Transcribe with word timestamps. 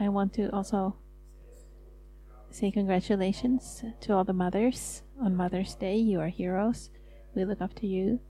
I 0.00 0.08
want 0.08 0.32
to 0.34 0.48
also 0.52 0.96
say 2.50 2.70
congratulations 2.70 3.84
to 4.00 4.14
all 4.14 4.24
the 4.24 4.32
mothers 4.32 5.02
on 5.20 5.36
Mother's 5.36 5.74
Day. 5.74 5.96
You 5.96 6.20
are 6.20 6.28
heroes. 6.28 6.90
We 7.34 7.44
look 7.44 7.60
up 7.60 7.74
to 7.76 7.86
you. 7.86 8.20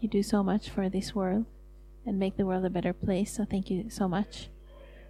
You 0.00 0.08
do 0.08 0.22
so 0.22 0.42
much 0.42 0.70
for 0.70 0.88
this 0.88 1.14
world 1.14 1.46
and 2.06 2.18
make 2.18 2.36
the 2.36 2.46
world 2.46 2.64
a 2.64 2.70
better 2.70 2.92
place. 2.92 3.32
So 3.32 3.44
thank 3.44 3.70
you 3.70 3.90
so 3.90 4.08
much. 4.08 4.48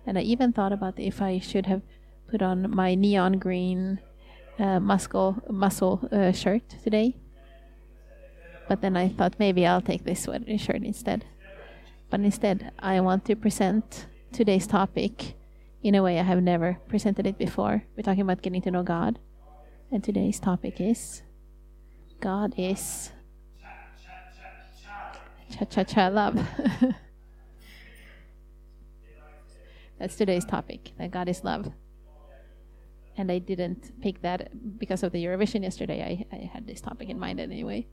And 0.06 0.18
I 0.18 0.22
even 0.22 0.52
thought 0.52 0.72
about 0.72 0.98
if 0.98 1.22
I 1.22 1.38
should 1.38 1.66
have 1.66 1.82
put 2.28 2.42
on 2.42 2.74
my 2.74 2.94
neon 2.94 3.38
green 3.38 4.00
uh, 4.58 4.78
muscle 4.80 5.42
muscle 5.48 6.08
uh, 6.12 6.32
shirt 6.32 6.62
today. 6.82 7.16
But 8.68 8.80
then 8.80 8.96
I 8.96 9.08
thought 9.08 9.38
maybe 9.38 9.66
I'll 9.66 9.80
take 9.80 10.04
this 10.04 10.22
sweater 10.22 10.56
shirt 10.58 10.82
instead. 10.82 11.24
But 12.10 12.20
instead, 12.20 12.72
I 12.78 13.00
want 13.00 13.24
to 13.26 13.36
present 13.36 14.06
today's 14.32 14.66
topic 14.66 15.34
in 15.82 15.94
a 15.94 16.02
way 16.02 16.18
I 16.18 16.22
have 16.22 16.42
never 16.42 16.78
presented 16.88 17.26
it 17.26 17.38
before. 17.38 17.84
We're 17.96 18.02
talking 18.02 18.22
about 18.22 18.42
getting 18.42 18.62
to 18.62 18.70
know 18.70 18.82
God. 18.82 19.18
And 19.90 20.04
today's 20.04 20.38
topic 20.38 20.80
is 20.80 21.22
God 22.20 22.54
is 22.56 23.10
cha 25.50 25.64
cha 25.64 25.84
cha 25.84 26.08
love. 26.08 26.38
That's 29.98 30.16
today's 30.16 30.44
topic 30.44 30.92
that 30.98 31.10
God 31.10 31.28
is 31.28 31.42
love. 31.44 31.72
And 33.16 33.30
I 33.30 33.38
didn't 33.38 34.00
pick 34.00 34.22
that 34.22 34.78
because 34.78 35.02
of 35.02 35.12
the 35.12 35.22
Eurovision 35.22 35.62
yesterday. 35.62 36.02
I, 36.02 36.24
I 36.34 36.50
had 36.52 36.66
this 36.66 36.80
topic 36.80 37.10
in 37.10 37.18
mind 37.18 37.40
anyway. 37.40 37.86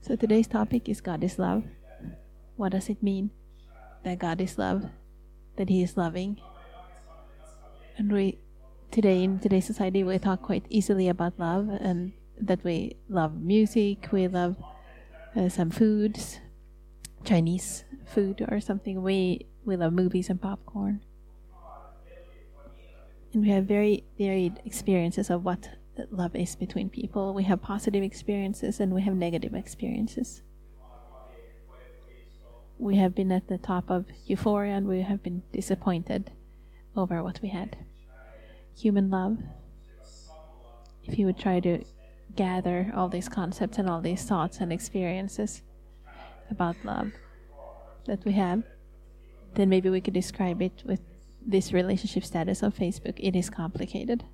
So 0.00 0.14
today's 0.16 0.46
topic 0.46 0.88
is 0.88 1.00
God 1.00 1.24
is 1.24 1.38
love. 1.38 1.64
What 2.56 2.72
does 2.72 2.88
it 2.88 3.02
mean 3.02 3.30
that 4.04 4.18
God 4.18 4.40
is 4.40 4.56
love? 4.56 4.88
That 5.56 5.68
He 5.68 5.82
is 5.82 5.96
loving? 5.96 6.40
And 7.98 8.12
we 8.12 8.38
today 8.90 9.24
in 9.24 9.38
today's 9.38 9.66
society 9.66 10.04
we 10.04 10.18
talk 10.18 10.42
quite 10.42 10.64
easily 10.68 11.08
about 11.08 11.38
love 11.38 11.68
and 11.68 12.12
that 12.40 12.62
we 12.62 12.96
love 13.08 13.40
music, 13.40 14.08
we 14.12 14.28
love 14.28 14.56
uh, 15.34 15.48
some 15.48 15.70
foods, 15.70 16.40
Chinese 17.24 17.84
food 18.04 18.44
or 18.48 18.60
something. 18.60 19.02
We 19.02 19.46
we 19.64 19.76
love 19.76 19.92
movies 19.92 20.30
and 20.30 20.40
popcorn. 20.40 21.02
And 23.32 23.42
we 23.42 23.50
have 23.50 23.64
very 23.64 24.04
varied 24.16 24.60
experiences 24.64 25.28
of 25.28 25.44
what 25.44 25.68
love 26.10 26.34
is 26.36 26.56
between 26.56 26.88
people. 26.88 27.34
We 27.34 27.44
have 27.44 27.60
positive 27.60 28.02
experiences 28.02 28.80
and 28.80 28.94
we 28.94 29.02
have 29.02 29.14
negative 29.14 29.54
experiences. 29.54 30.42
We 32.78 32.96
have 32.96 33.14
been 33.14 33.32
at 33.32 33.48
the 33.48 33.58
top 33.58 33.90
of 33.90 34.06
euphoria 34.26 34.74
and 34.74 34.86
we 34.86 35.02
have 35.02 35.22
been 35.22 35.42
disappointed 35.52 36.30
over 36.94 37.22
what 37.22 37.40
we 37.42 37.48
had. 37.48 37.76
Human 38.76 39.10
love. 39.10 39.38
If 41.04 41.18
you 41.18 41.26
would 41.26 41.38
try 41.38 41.60
to 41.60 41.84
gather 42.34 42.92
all 42.94 43.08
these 43.08 43.28
concepts 43.28 43.78
and 43.78 43.88
all 43.88 44.00
these 44.00 44.24
thoughts 44.24 44.58
and 44.58 44.72
experiences 44.72 45.62
about 46.50 46.76
love 46.84 47.12
that 48.06 48.24
we 48.24 48.32
have, 48.32 48.62
then 49.54 49.68
maybe 49.68 49.88
we 49.88 50.00
could 50.00 50.14
describe 50.14 50.60
it 50.60 50.82
with 50.84 51.00
this 51.44 51.72
relationship 51.72 52.24
status 52.24 52.62
on 52.62 52.72
Facebook. 52.72 53.14
It 53.18 53.34
is 53.34 53.48
complicated. 53.48 54.24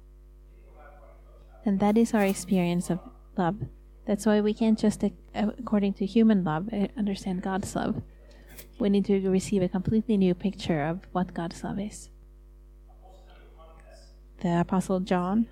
And 1.65 1.79
that 1.79 1.97
is 1.97 2.13
our 2.13 2.25
experience 2.25 2.91
of 2.91 2.99
love. 3.37 3.57
That's 4.05 4.27
why 4.27 4.41
we 4.41 4.53
can't 4.53 4.79
just, 4.79 5.05
uh, 5.05 5.11
according 5.35 5.95
to 5.95 6.07
human 6.07 6.43
love, 6.43 6.69
uh, 6.73 6.89
understand 6.97 7.43
God's 7.43 7.77
love. 7.77 8.03
We 8.79 8.89
need 8.89 9.05
to 9.07 9.29
receive 9.29 9.63
a 9.63 9.69
completely 9.69 10.17
new 10.17 10.35
picture 10.35 10.83
of 10.83 11.07
what 11.13 11.35
God's 11.35 11.63
love 11.63 11.79
is. 11.79 12.11
The 14.41 14.61
Apostle 14.61 15.01
John 15.01 15.47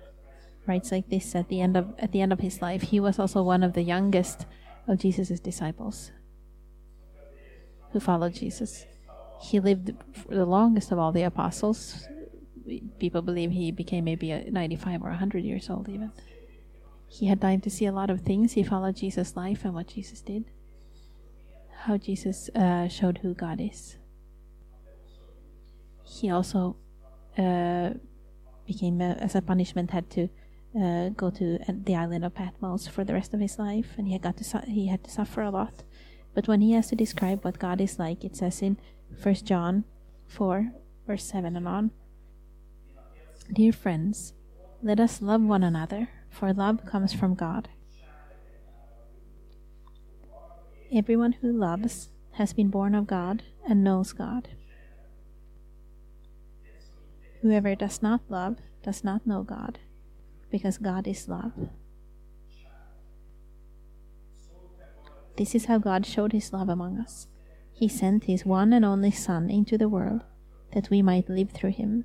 writes 0.67 0.91
like 0.91 1.09
this 1.09 1.33
at 1.35 1.47
the 1.47 1.61
end 1.61 1.77
of 1.77 1.93
at 1.97 2.11
the 2.11 2.21
end 2.21 2.33
of 2.33 2.39
his 2.39 2.61
life. 2.61 2.81
He 2.81 2.99
was 2.99 3.19
also 3.19 3.41
one 3.41 3.63
of 3.63 3.73
the 3.73 3.83
youngest 3.83 4.45
of 4.87 4.99
Jesus' 4.99 5.39
disciples 5.39 6.11
who 7.91 7.99
followed 7.99 8.33
Jesus. 8.33 8.85
He 9.41 9.59
lived 9.59 9.93
the 10.29 10.45
longest 10.45 10.91
of 10.91 10.99
all 10.99 11.11
the 11.11 11.23
apostles. 11.23 12.07
People 12.99 13.21
believe 13.21 13.51
he 13.51 13.71
became 13.71 14.05
maybe 14.05 14.31
95 14.49 15.01
or 15.01 15.09
100 15.09 15.43
years 15.43 15.69
old, 15.69 15.89
even. 15.89 16.11
He 17.07 17.25
had 17.27 17.41
time 17.41 17.59
to 17.61 17.69
see 17.69 17.85
a 17.85 17.91
lot 17.91 18.09
of 18.09 18.21
things. 18.21 18.53
He 18.53 18.63
followed 18.63 18.95
Jesus' 18.95 19.35
life 19.35 19.65
and 19.65 19.73
what 19.73 19.87
Jesus 19.87 20.21
did, 20.21 20.45
how 21.85 21.97
Jesus 21.97 22.49
uh, 22.55 22.87
showed 22.87 23.19
who 23.19 23.33
God 23.33 23.59
is. 23.59 23.97
He 26.03 26.29
also 26.29 26.75
uh, 27.37 27.91
became, 28.67 29.01
uh, 29.01 29.15
as 29.17 29.35
a 29.35 29.41
punishment, 29.41 29.91
had 29.91 30.09
to 30.11 30.29
uh, 30.79 31.09
go 31.09 31.29
to 31.31 31.59
the 31.67 31.95
island 31.95 32.23
of 32.23 32.35
Patmos 32.35 32.87
for 32.87 33.03
the 33.03 33.13
rest 33.13 33.33
of 33.33 33.39
his 33.39 33.57
life, 33.57 33.95
and 33.97 34.07
he 34.07 34.17
got 34.19 34.37
to 34.37 34.61
he 34.67 34.87
had 34.87 35.03
to 35.03 35.11
suffer 35.11 35.41
a 35.41 35.49
lot. 35.49 35.83
But 36.33 36.47
when 36.47 36.61
he 36.61 36.73
has 36.73 36.87
to 36.87 36.95
describe 36.95 37.43
what 37.43 37.59
God 37.59 37.81
is 37.81 37.99
like, 37.99 38.23
it 38.23 38.35
says 38.35 38.61
in 38.61 38.77
First 39.17 39.45
John 39.45 39.83
four, 40.27 40.71
verse 41.07 41.23
seven 41.23 41.55
and 41.55 41.67
on. 41.67 41.91
Dear 43.51 43.73
friends, 43.73 44.33
let 44.81 44.99
us 44.99 45.21
love 45.21 45.41
one 45.41 45.63
another, 45.63 46.09
for 46.29 46.53
love 46.53 46.85
comes 46.85 47.11
from 47.11 47.35
God. 47.35 47.67
Everyone 50.93 51.31
who 51.39 51.53
loves 51.53 52.09
has 52.33 52.51
been 52.51 52.67
born 52.67 52.95
of 52.95 53.07
God 53.07 53.43
and 53.65 53.81
knows 53.81 54.11
God. 54.11 54.49
Whoever 57.41 57.75
does 57.75 58.01
not 58.01 58.19
love 58.27 58.57
does 58.83 59.01
not 59.01 59.25
know 59.25 59.41
God 59.41 59.79
because 60.51 60.77
God 60.77 61.07
is 61.07 61.29
love. 61.29 61.53
This 65.37 65.55
is 65.55 65.65
how 65.65 65.77
God 65.77 66.05
showed 66.05 66.33
his 66.33 66.51
love 66.51 66.67
among 66.67 66.99
us. 66.99 67.27
He 67.71 67.87
sent 67.87 68.25
his 68.25 68.45
one 68.45 68.73
and 68.73 68.83
only 68.83 69.11
Son 69.11 69.49
into 69.49 69.77
the 69.77 69.87
world 69.87 70.25
that 70.73 70.89
we 70.89 71.01
might 71.01 71.29
live 71.29 71.51
through 71.51 71.71
him. 71.71 72.03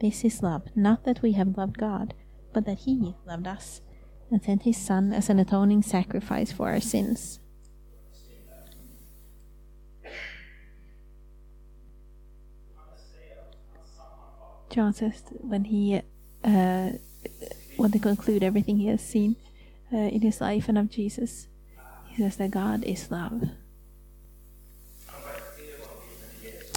This 0.00 0.24
is 0.24 0.42
love, 0.42 0.62
not 0.74 1.04
that 1.04 1.20
we 1.20 1.32
have 1.32 1.58
loved 1.58 1.76
God, 1.76 2.14
but 2.54 2.64
that 2.64 2.78
he 2.80 3.16
loved 3.26 3.46
us 3.46 3.82
and 4.32 4.42
sent 4.42 4.62
his 4.62 4.76
Son 4.76 5.12
as 5.12 5.28
an 5.28 5.38
atoning 5.38 5.82
sacrifice 5.82 6.50
for 6.50 6.68
our 6.68 6.80
sins. 6.80 7.38
John 14.70 14.94
says 14.94 15.22
when 15.38 15.64
he 15.64 16.00
uh, 16.42 16.92
to 17.76 17.98
conclude 18.00 18.42
everything 18.42 18.78
he 18.78 18.86
has 18.86 19.02
seen 19.02 19.36
uh, 19.92 19.96
in 19.96 20.22
his 20.22 20.40
life 20.40 20.68
and 20.68 20.78
of 20.78 20.90
Jesus, 20.90 21.46
he 22.08 22.22
says 22.22 22.36
that 22.36 22.50
God 22.50 22.82
is 22.84 23.10
love. 23.10 23.50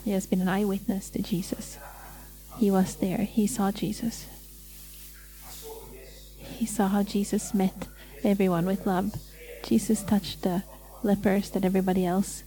He 0.04 0.12
has 0.12 0.28
been 0.28 0.42
an 0.42 0.50
eyewitness 0.50 1.10
to 1.12 1.22
Jesus. 1.22 1.78
He 2.58 2.70
was 2.70 2.96
there. 2.96 3.20
He 3.20 3.48
saw 3.48 3.72
Jesus. 3.72 4.28
He 6.56 6.66
saw 6.66 6.88
how 6.88 7.04
Jesus 7.04 7.54
met 7.54 7.88
everyone 8.24 8.66
with 8.66 8.88
love. 8.88 9.16
Jesus 9.62 10.02
touched 10.04 10.44
the 10.44 10.64
lepers 11.04 11.50
that 11.50 11.66
everybody 11.66 12.06
else 12.06 12.44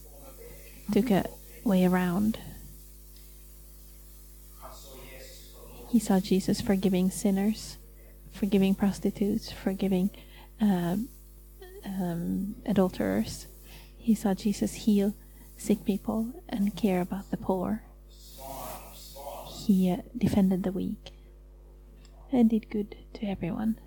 took 0.91 1.11
a 1.11 1.29
way 1.63 1.85
around. 1.85 2.39
He 5.91 5.99
saw 5.99 6.21
Jesus 6.21 6.63
forgiving 6.63 7.11
sinners, 7.11 7.77
forgiving 8.33 8.75
prostitutes, 8.75 9.53
forgiving 9.53 10.09
uh, 10.61 10.97
um, 11.85 12.55
adulterers. 12.65 13.47
He 13.99 14.15
saw 14.15 14.33
Jesus 14.33 14.73
heal 14.73 15.15
sick 15.59 15.85
people 15.85 16.32
and 16.49 16.75
care 16.75 17.03
about 17.03 17.31
the 17.31 17.37
poor. 17.37 17.82
He 19.67 19.91
uh, 19.91 19.99
defended 20.17 20.62
the 20.62 20.73
weak 20.73 21.11
and 22.32 22.49
did 22.49 22.71
good 22.71 22.97
to 23.15 23.27
everyone. 23.27 23.79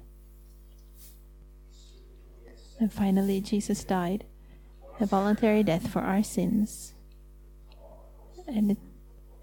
And 2.82 2.92
finally, 2.92 3.42
Jesus 3.42 3.84
died 3.84 4.26
a 5.00 5.06
voluntary 5.06 5.62
death 5.62 5.88
for 5.88 6.00
our 6.00 6.24
sins 6.24 6.96
and 8.48 8.72
it, 8.72 8.78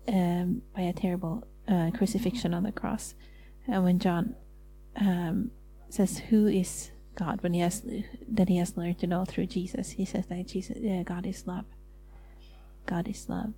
um, 0.08 0.62
by 0.74 0.82
a 0.82 0.92
terrible 0.92 1.46
uh, 1.68 1.92
crucifixion 1.96 2.52
on 2.52 2.64
the 2.64 2.72
cross. 2.72 3.14
And 3.68 3.84
when 3.84 4.00
John 4.00 4.34
um, 4.96 5.52
says, 5.88 6.18
"Who 6.18 6.48
is 6.48 6.90
God?" 7.14 7.40
when 7.44 7.54
he 7.54 7.60
has 7.60 7.86
that 8.28 8.48
he 8.48 8.56
has 8.56 8.76
learned 8.76 8.98
to 8.98 9.06
know 9.06 9.24
through 9.24 9.46
Jesus, 9.46 9.90
he 9.90 10.04
says 10.04 10.26
that 10.26 10.48
Jesus, 10.48 10.76
yeah, 10.80 11.04
God 11.04 11.24
is 11.24 11.46
love. 11.46 11.66
God 12.86 13.06
is 13.06 13.28
love. 13.28 13.54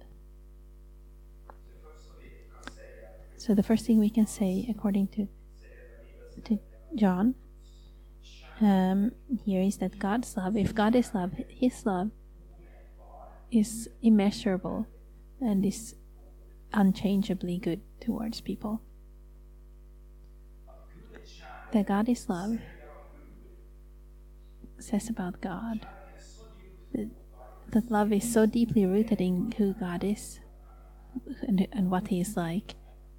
So 3.38 3.54
the 3.54 3.62
first 3.62 3.86
thing 3.86 3.98
we 3.98 4.10
can 4.10 4.26
say, 4.26 4.66
according 4.68 5.08
to 5.08 5.26
to 6.44 6.58
John, 6.94 7.34
um, 8.60 9.12
here 9.44 9.62
is 9.62 9.78
that 9.78 9.98
God's 9.98 10.36
love. 10.36 10.56
If 10.56 10.74
God 10.74 10.94
is 10.94 11.14
love, 11.14 11.32
His 11.48 11.84
love 11.86 12.10
is 13.50 13.88
immeasurable, 14.02 14.86
and 15.40 15.64
is 15.64 15.94
unchangeably 16.72 17.58
good 17.58 17.80
towards 18.00 18.40
people. 18.40 18.82
That 21.72 21.86
God 21.86 22.08
is 22.08 22.28
love 22.28 22.58
says 24.78 25.10
about 25.10 25.40
God 25.42 25.86
that, 26.94 27.10
that 27.68 27.90
love 27.90 28.12
is 28.12 28.32
so 28.32 28.46
deeply 28.46 28.86
rooted 28.86 29.20
in 29.20 29.52
who 29.58 29.74
God 29.74 30.02
is 30.02 30.40
and, 31.42 31.68
and 31.72 31.90
what 31.90 32.08
He 32.08 32.20
is 32.20 32.36
like 32.36 32.74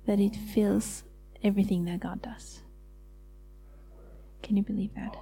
that 0.07 0.19
it 0.19 0.35
fills 0.35 1.03
everything 1.43 1.85
that 1.85 1.99
God 1.99 2.21
does. 2.21 2.61
Can 4.41 4.57
you 4.57 4.63
believe 4.63 4.95
that? 4.95 5.15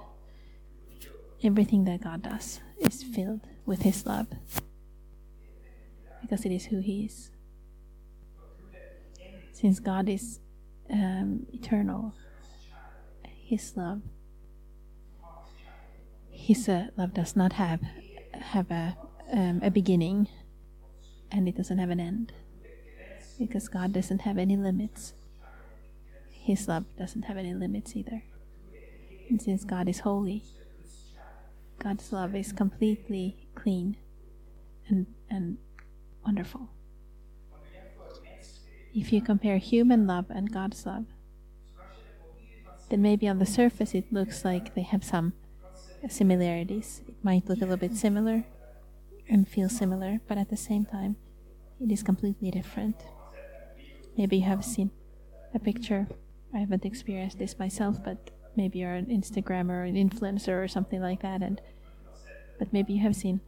Everything 1.42 1.84
that 1.84 2.02
God 2.02 2.22
does 2.22 2.60
is 2.78 3.02
filled 3.02 3.40
with 3.64 3.82
His 3.82 4.04
love 4.04 4.26
because 6.20 6.44
it 6.44 6.52
is 6.52 6.66
who 6.66 6.80
He 6.80 7.06
is. 7.06 7.30
Since 9.52 9.80
God 9.80 10.08
is 10.08 10.40
um, 10.90 11.46
eternal, 11.52 12.14
His 13.24 13.76
love, 13.76 14.02
His 16.30 16.68
uh, 16.68 16.88
love 16.96 17.14
does 17.14 17.36
not 17.36 17.54
have 17.54 17.80
have 18.34 18.70
a 18.70 18.96
um, 19.32 19.60
a 19.62 19.70
beginning, 19.70 20.28
and 21.30 21.48
it 21.48 21.56
doesn't 21.56 21.78
have 21.78 21.90
an 21.90 22.00
end, 22.00 22.32
because 23.38 23.68
God 23.68 23.92
doesn't 23.92 24.22
have 24.22 24.38
any 24.38 24.56
limits. 24.56 25.14
His 26.30 26.68
love 26.68 26.84
doesn't 26.98 27.24
have 27.24 27.36
any 27.36 27.54
limits 27.54 27.94
either. 27.94 28.24
And 29.28 29.40
since 29.40 29.64
God 29.64 29.88
is 29.88 30.00
holy, 30.00 30.42
God's 31.82 32.12
love 32.12 32.34
is 32.34 32.52
completely 32.52 33.48
clean 33.54 33.96
and, 34.88 35.06
and 35.30 35.56
wonderful. 36.24 36.68
If 38.94 39.12
you 39.12 39.22
compare 39.22 39.56
human 39.58 40.06
love 40.06 40.26
and 40.28 40.52
God's 40.52 40.84
love, 40.84 41.06
then 42.90 43.00
maybe 43.00 43.26
on 43.26 43.38
the 43.38 43.46
surface 43.46 43.94
it 43.94 44.12
looks 44.12 44.44
like 44.44 44.74
they 44.74 44.82
have 44.82 45.02
some 45.04 45.32
similarities. 46.08 47.02
It 47.08 47.14
might 47.22 47.48
look 47.48 47.58
a 47.58 47.60
little 47.62 47.76
bit 47.76 47.96
similar 47.96 48.44
and 49.28 49.48
feel 49.48 49.68
similar, 49.68 50.20
but 50.28 50.36
at 50.38 50.50
the 50.50 50.56
same 50.56 50.84
time, 50.84 51.16
it 51.80 51.90
is 51.90 52.02
completely 52.02 52.50
different. 52.50 52.96
Maybe 54.18 54.38
you 54.38 54.44
have 54.44 54.64
seen 54.64 54.90
a 55.54 55.58
picture 55.58 56.08
I 56.52 56.58
haven't 56.58 56.84
experienced 56.84 57.38
this 57.38 57.58
myself, 57.58 58.02
but 58.04 58.30
maybe 58.56 58.80
you're 58.80 58.94
an 58.94 59.06
Instagrammer 59.06 59.70
or 59.70 59.84
an 59.84 59.96
influencer 59.96 60.62
or 60.62 60.68
something 60.68 61.00
like 61.00 61.22
that, 61.22 61.42
and 61.42 61.60
but 62.58 62.72
maybe 62.72 62.92
you 62.92 63.00
have 63.00 63.16
seen 63.16 63.40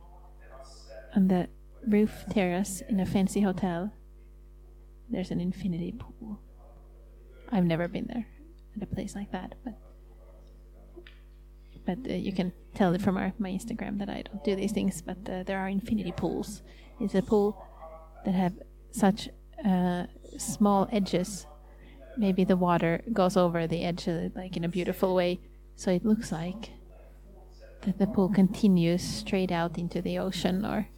on 1.14 1.28
the 1.28 1.48
roof 1.86 2.24
terrace 2.30 2.82
in 2.88 3.00
a 3.00 3.06
fancy 3.06 3.40
hotel. 3.40 3.92
There's 5.10 5.30
an 5.30 5.40
infinity 5.40 5.92
pool. 5.92 6.40
I've 7.50 7.64
never 7.64 7.88
been 7.88 8.06
there 8.06 8.26
at 8.76 8.82
a 8.82 8.86
place 8.86 9.14
like 9.14 9.30
that, 9.32 9.54
but 9.64 9.74
but 11.84 11.98
uh, 12.08 12.14
you 12.14 12.32
can 12.32 12.52
tell 12.74 12.94
it 12.94 13.02
from 13.02 13.16
our, 13.16 13.32
my 13.38 13.50
Instagram 13.50 13.98
that 13.98 14.08
I 14.08 14.22
don't 14.22 14.44
do 14.44 14.54
these 14.54 14.72
things. 14.72 15.02
But 15.02 15.18
uh, 15.28 15.42
there 15.42 15.58
are 15.58 15.68
infinity 15.68 16.12
pools. 16.12 16.62
It's 17.00 17.14
a 17.14 17.22
pool 17.22 17.60
that 18.24 18.34
have 18.34 18.54
such 18.92 19.28
uh, 19.64 20.04
small 20.38 20.88
edges 20.92 21.46
maybe 22.16 22.44
the 22.44 22.56
water 22.56 23.02
goes 23.12 23.36
over 23.36 23.66
the 23.66 23.84
edge 23.84 24.06
of 24.06 24.16
it, 24.16 24.36
like 24.36 24.56
in 24.56 24.64
a 24.64 24.68
beautiful 24.68 25.14
way. 25.14 25.40
So 25.76 25.90
it 25.90 26.04
looks 26.04 26.30
like 26.32 26.70
that 27.82 27.98
the 27.98 28.06
pool 28.06 28.28
continues 28.28 29.02
straight 29.02 29.50
out 29.50 29.78
into 29.78 30.00
the 30.00 30.18
ocean 30.18 30.64
or 30.64 30.88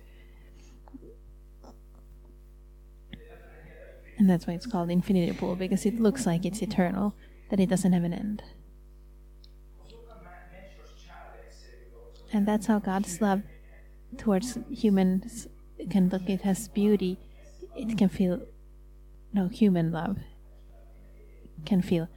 and 4.18 4.30
that's 4.30 4.46
why 4.46 4.54
it's 4.54 4.66
called 4.66 4.90
infinity 4.90 5.32
pool 5.32 5.56
because 5.56 5.84
it 5.86 5.98
looks 5.98 6.26
like 6.26 6.44
it's 6.44 6.62
eternal 6.62 7.14
that 7.50 7.58
it 7.58 7.68
doesn't 7.68 7.92
have 7.92 8.04
an 8.04 8.14
end. 8.14 8.42
And 12.32 12.46
that's 12.46 12.66
how 12.66 12.78
god's 12.78 13.20
love 13.20 13.42
towards 14.16 14.58
humans 14.70 15.48
can 15.90 16.08
look. 16.08 16.28
It 16.28 16.42
has 16.42 16.68
beauty. 16.68 17.18
It 17.76 17.98
can 17.98 18.08
feel 18.08 18.40
no 19.32 19.48
human 19.48 19.90
love 19.90 20.18
can 21.64 21.82
feel 21.82 22.08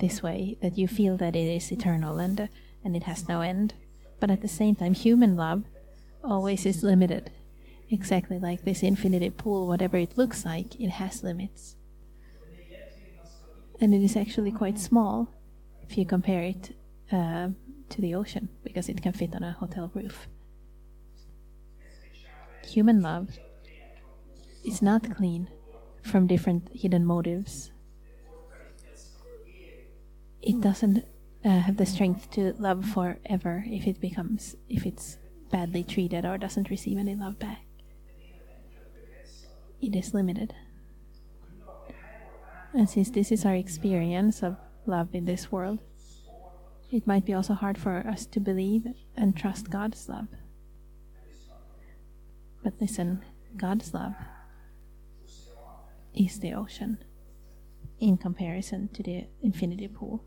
this 0.00 0.22
way 0.22 0.56
that 0.60 0.76
you 0.76 0.88
feel 0.88 1.16
that 1.16 1.36
it 1.36 1.46
is 1.46 1.70
eternal 1.70 2.18
and 2.18 2.40
uh, 2.40 2.46
and 2.84 2.96
it 2.96 3.04
has 3.04 3.28
no 3.28 3.40
end. 3.40 3.74
But 4.20 4.30
at 4.30 4.42
the 4.42 4.48
same 4.48 4.74
time 4.74 4.94
human 4.94 5.36
love 5.36 5.64
always 6.22 6.66
is 6.66 6.82
limited. 6.82 7.30
Exactly 7.90 8.38
like 8.38 8.64
this 8.64 8.82
infinity 8.82 9.30
pool 9.30 9.66
whatever 9.66 9.96
it 9.96 10.16
looks 10.16 10.44
like 10.44 10.80
it 10.80 10.90
has 10.90 11.22
limits. 11.22 11.76
And 13.80 13.94
it 13.94 14.02
is 14.02 14.16
actually 14.16 14.52
quite 14.52 14.78
small 14.78 15.28
if 15.82 15.98
you 15.98 16.06
compare 16.06 16.42
it 16.42 16.76
uh, 17.12 17.48
to 17.90 18.00
the 18.00 18.14
ocean 18.14 18.48
because 18.62 18.88
it 18.88 19.02
can 19.02 19.12
fit 19.12 19.34
on 19.34 19.42
a 19.42 19.52
hotel 19.52 19.90
roof. 19.94 20.28
Human 22.66 23.02
love 23.02 23.38
is 24.64 24.80
not 24.80 25.14
clean 25.16 25.48
from 26.02 26.26
different 26.26 26.70
hidden 26.72 27.04
motives 27.04 27.70
it 30.46 30.60
doesn't 30.60 31.04
uh, 31.44 31.48
have 31.48 31.76
the 31.76 31.86
strength 31.86 32.30
to 32.32 32.52
love 32.58 32.84
forever 32.84 33.64
if 33.66 33.86
it 33.86 34.00
becomes 34.00 34.56
if 34.68 34.86
it's 34.86 35.16
badly 35.50 35.82
treated 35.82 36.24
or 36.24 36.38
doesn't 36.38 36.70
receive 36.70 36.98
any 36.98 37.14
love 37.14 37.38
back. 37.38 37.64
It 39.80 39.96
is 39.96 40.14
limited. 40.14 40.54
And 42.72 42.88
since 42.88 43.10
this 43.10 43.30
is 43.30 43.44
our 43.44 43.54
experience 43.54 44.42
of 44.42 44.56
love 44.86 45.14
in 45.14 45.26
this 45.26 45.52
world, 45.52 45.78
it 46.90 47.06
might 47.06 47.24
be 47.24 47.34
also 47.34 47.54
hard 47.54 47.78
for 47.78 47.98
us 48.06 48.26
to 48.26 48.40
believe 48.40 48.86
and 49.16 49.36
trust 49.36 49.70
God's 49.70 50.08
love. 50.08 50.28
But 52.62 52.74
listen, 52.80 53.22
God's 53.56 53.94
love 53.94 54.14
is 56.14 56.40
the 56.40 56.54
ocean 56.54 56.98
in 58.00 58.16
comparison 58.16 58.88
to 58.88 59.02
the 59.02 59.26
infinity 59.42 59.88
pool. 59.88 60.24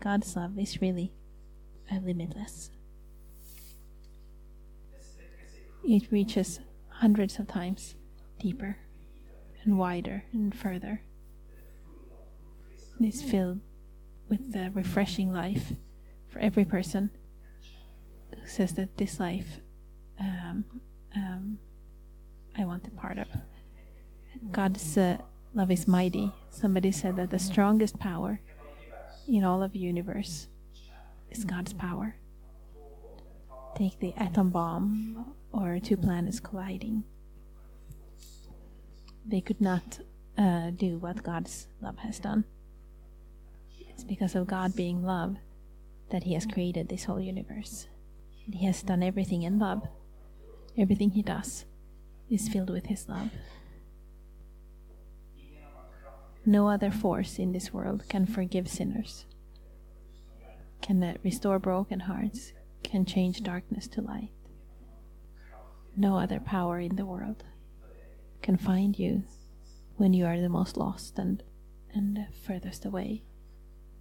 God's 0.00 0.36
love 0.36 0.58
is 0.58 0.80
really 0.80 1.12
limitless. 1.90 2.70
It 5.84 6.10
reaches 6.10 6.60
hundreds 6.88 7.38
of 7.38 7.46
times 7.46 7.94
deeper 8.40 8.78
and 9.64 9.78
wider 9.78 10.24
and 10.32 10.54
further. 10.54 11.02
It 13.00 13.06
is 13.06 13.22
filled 13.22 13.60
with 14.28 14.52
the 14.52 14.70
refreshing 14.74 15.32
life 15.32 15.72
for 16.28 16.38
every 16.40 16.64
person 16.64 17.10
who 18.30 18.46
says 18.46 18.74
that 18.74 18.96
this 18.96 19.20
life 19.20 19.60
um, 20.18 20.64
um, 21.14 21.58
I 22.58 22.64
want 22.64 22.86
a 22.86 22.90
part 22.90 23.18
of. 23.18 23.28
God's 24.50 24.96
uh, 24.96 25.18
love 25.54 25.70
is 25.70 25.86
mighty. 25.86 26.32
Somebody 26.50 26.90
said 26.90 27.16
that 27.16 27.30
the 27.30 27.38
strongest 27.38 27.98
power 27.98 28.40
in 29.28 29.44
all 29.44 29.62
of 29.62 29.74
universe 29.74 30.48
is 31.30 31.44
God's 31.44 31.72
power. 31.72 32.16
Take 33.76 33.98
the 33.98 34.14
atom 34.16 34.50
bomb 34.50 35.34
or 35.52 35.78
two 35.80 35.96
planets 35.96 36.40
colliding. 36.40 37.04
They 39.26 39.40
could 39.40 39.60
not 39.60 40.00
uh, 40.38 40.70
do 40.70 40.98
what 40.98 41.22
God's 41.22 41.66
love 41.80 41.98
has 41.98 42.18
done. 42.18 42.44
It's 43.78 44.04
because 44.04 44.34
of 44.34 44.46
God 44.46 44.76
being 44.76 45.04
love 45.04 45.36
that 46.10 46.24
He 46.24 46.34
has 46.34 46.46
created 46.46 46.88
this 46.88 47.04
whole 47.04 47.20
universe. 47.20 47.88
He 48.28 48.64
has 48.66 48.82
done 48.82 49.02
everything 49.02 49.42
in 49.42 49.58
love. 49.58 49.82
Everything 50.78 51.10
He 51.10 51.22
does 51.22 51.64
is 52.30 52.48
filled 52.48 52.70
with 52.70 52.86
His 52.86 53.08
love. 53.08 53.30
No 56.48 56.68
other 56.68 56.92
force 56.92 57.40
in 57.40 57.50
this 57.50 57.72
world 57.72 58.04
can 58.08 58.24
forgive 58.24 58.68
sinners, 58.68 59.26
can 60.80 61.18
restore 61.24 61.58
broken 61.58 61.98
hearts, 61.98 62.52
can 62.84 63.04
change 63.04 63.42
darkness 63.42 63.88
to 63.88 64.00
light. 64.00 64.30
No 65.96 66.16
other 66.16 66.38
power 66.38 66.78
in 66.78 66.94
the 66.94 67.04
world 67.04 67.42
can 68.42 68.56
find 68.56 68.96
you 68.96 69.24
when 69.96 70.12
you 70.12 70.24
are 70.24 70.40
the 70.40 70.48
most 70.48 70.76
lost 70.76 71.18
and, 71.18 71.42
and 71.92 72.26
furthest 72.46 72.84
away 72.84 73.24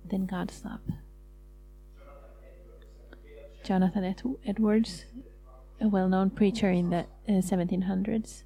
than 0.07 0.27
God's 0.27 0.63
love. 0.63 0.81
Jonathan 3.63 4.15
Edwards, 4.45 5.05
a 5.81 5.87
well 5.87 6.07
known 6.07 6.29
preacher 6.29 6.69
in 6.69 6.91
the 6.91 7.07
uh, 7.27 7.41
1700s, 7.41 8.43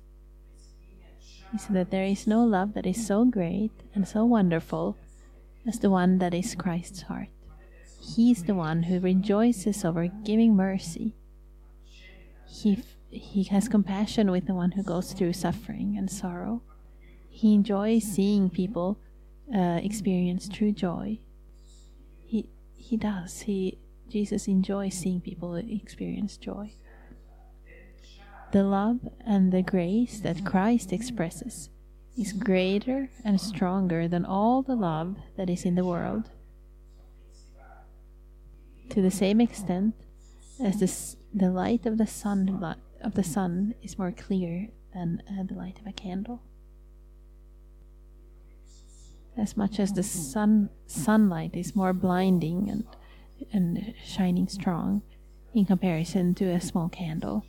he 1.51 1.57
said 1.57 1.75
that 1.75 1.91
there 1.91 2.05
is 2.05 2.27
no 2.27 2.43
love 2.43 2.73
that 2.73 2.85
is 2.85 3.05
so 3.05 3.25
great 3.25 3.71
and 3.95 4.07
so 4.07 4.25
wonderful 4.25 4.97
as 5.67 5.79
the 5.79 5.89
one 5.89 6.19
that 6.19 6.33
is 6.33 6.55
Christ's 6.55 7.03
heart. 7.03 7.29
He 8.01 8.31
is 8.31 8.43
the 8.43 8.55
one 8.55 8.83
who 8.83 8.99
rejoices 8.99 9.83
over 9.83 10.07
giving 10.23 10.55
mercy. 10.55 11.15
He, 12.47 12.83
he 13.09 13.43
has 13.45 13.67
compassion 13.67 14.31
with 14.31 14.47
the 14.47 14.53
one 14.53 14.71
who 14.71 14.83
goes 14.83 15.13
through 15.13 15.33
suffering 15.33 15.95
and 15.97 16.09
sorrow. 16.09 16.61
He 17.29 17.53
enjoys 17.53 18.03
seeing 18.03 18.49
people 18.49 18.97
uh, 19.53 19.79
experience 19.81 20.49
true 20.49 20.71
joy. 20.71 21.19
He 22.25 22.45
he 22.75 22.97
does. 22.97 23.41
He 23.41 23.77
Jesus 24.09 24.47
enjoys 24.47 24.95
seeing 24.95 25.21
people 25.21 25.55
experience 25.55 26.37
joy. 26.37 26.73
The 28.51 28.63
love 28.63 28.99
and 29.25 29.51
the 29.51 29.61
grace 29.61 30.19
that 30.21 30.43
Christ 30.43 30.91
expresses 30.91 31.69
is 32.17 32.33
greater 32.33 33.09
and 33.23 33.39
stronger 33.39 34.07
than 34.07 34.25
all 34.25 34.63
the 34.63 34.75
love 34.75 35.17
that 35.37 35.49
is 35.49 35.65
in 35.65 35.75
the 35.75 35.85
world. 35.85 36.31
To 38.89 39.01
the 39.01 39.11
same 39.11 39.39
extent 39.39 39.93
as 40.59 40.79
the, 40.79 41.37
the 41.37 41.51
light 41.51 41.85
of 41.85 41.97
the 41.97 42.07
sun 42.07 42.75
of 43.01 43.13
the 43.13 43.23
sun 43.23 43.75
is 43.81 43.97
more 43.97 44.11
clear 44.11 44.67
than 44.93 45.21
uh, 45.29 45.43
the 45.43 45.53
light 45.53 45.79
of 45.79 45.87
a 45.87 45.93
candle. 45.93 46.41
As 49.37 49.55
much 49.55 49.79
as 49.79 49.93
the 49.93 50.03
sun 50.03 50.69
sunlight 50.87 51.55
is 51.55 51.75
more 51.75 51.93
blinding 51.93 52.69
and 52.69 52.83
and 53.53 53.93
shining 54.03 54.47
strong 54.47 55.01
in 55.53 55.65
comparison 55.65 56.33
to 56.35 56.45
a 56.45 56.59
small 56.59 56.89
candle. 56.89 57.45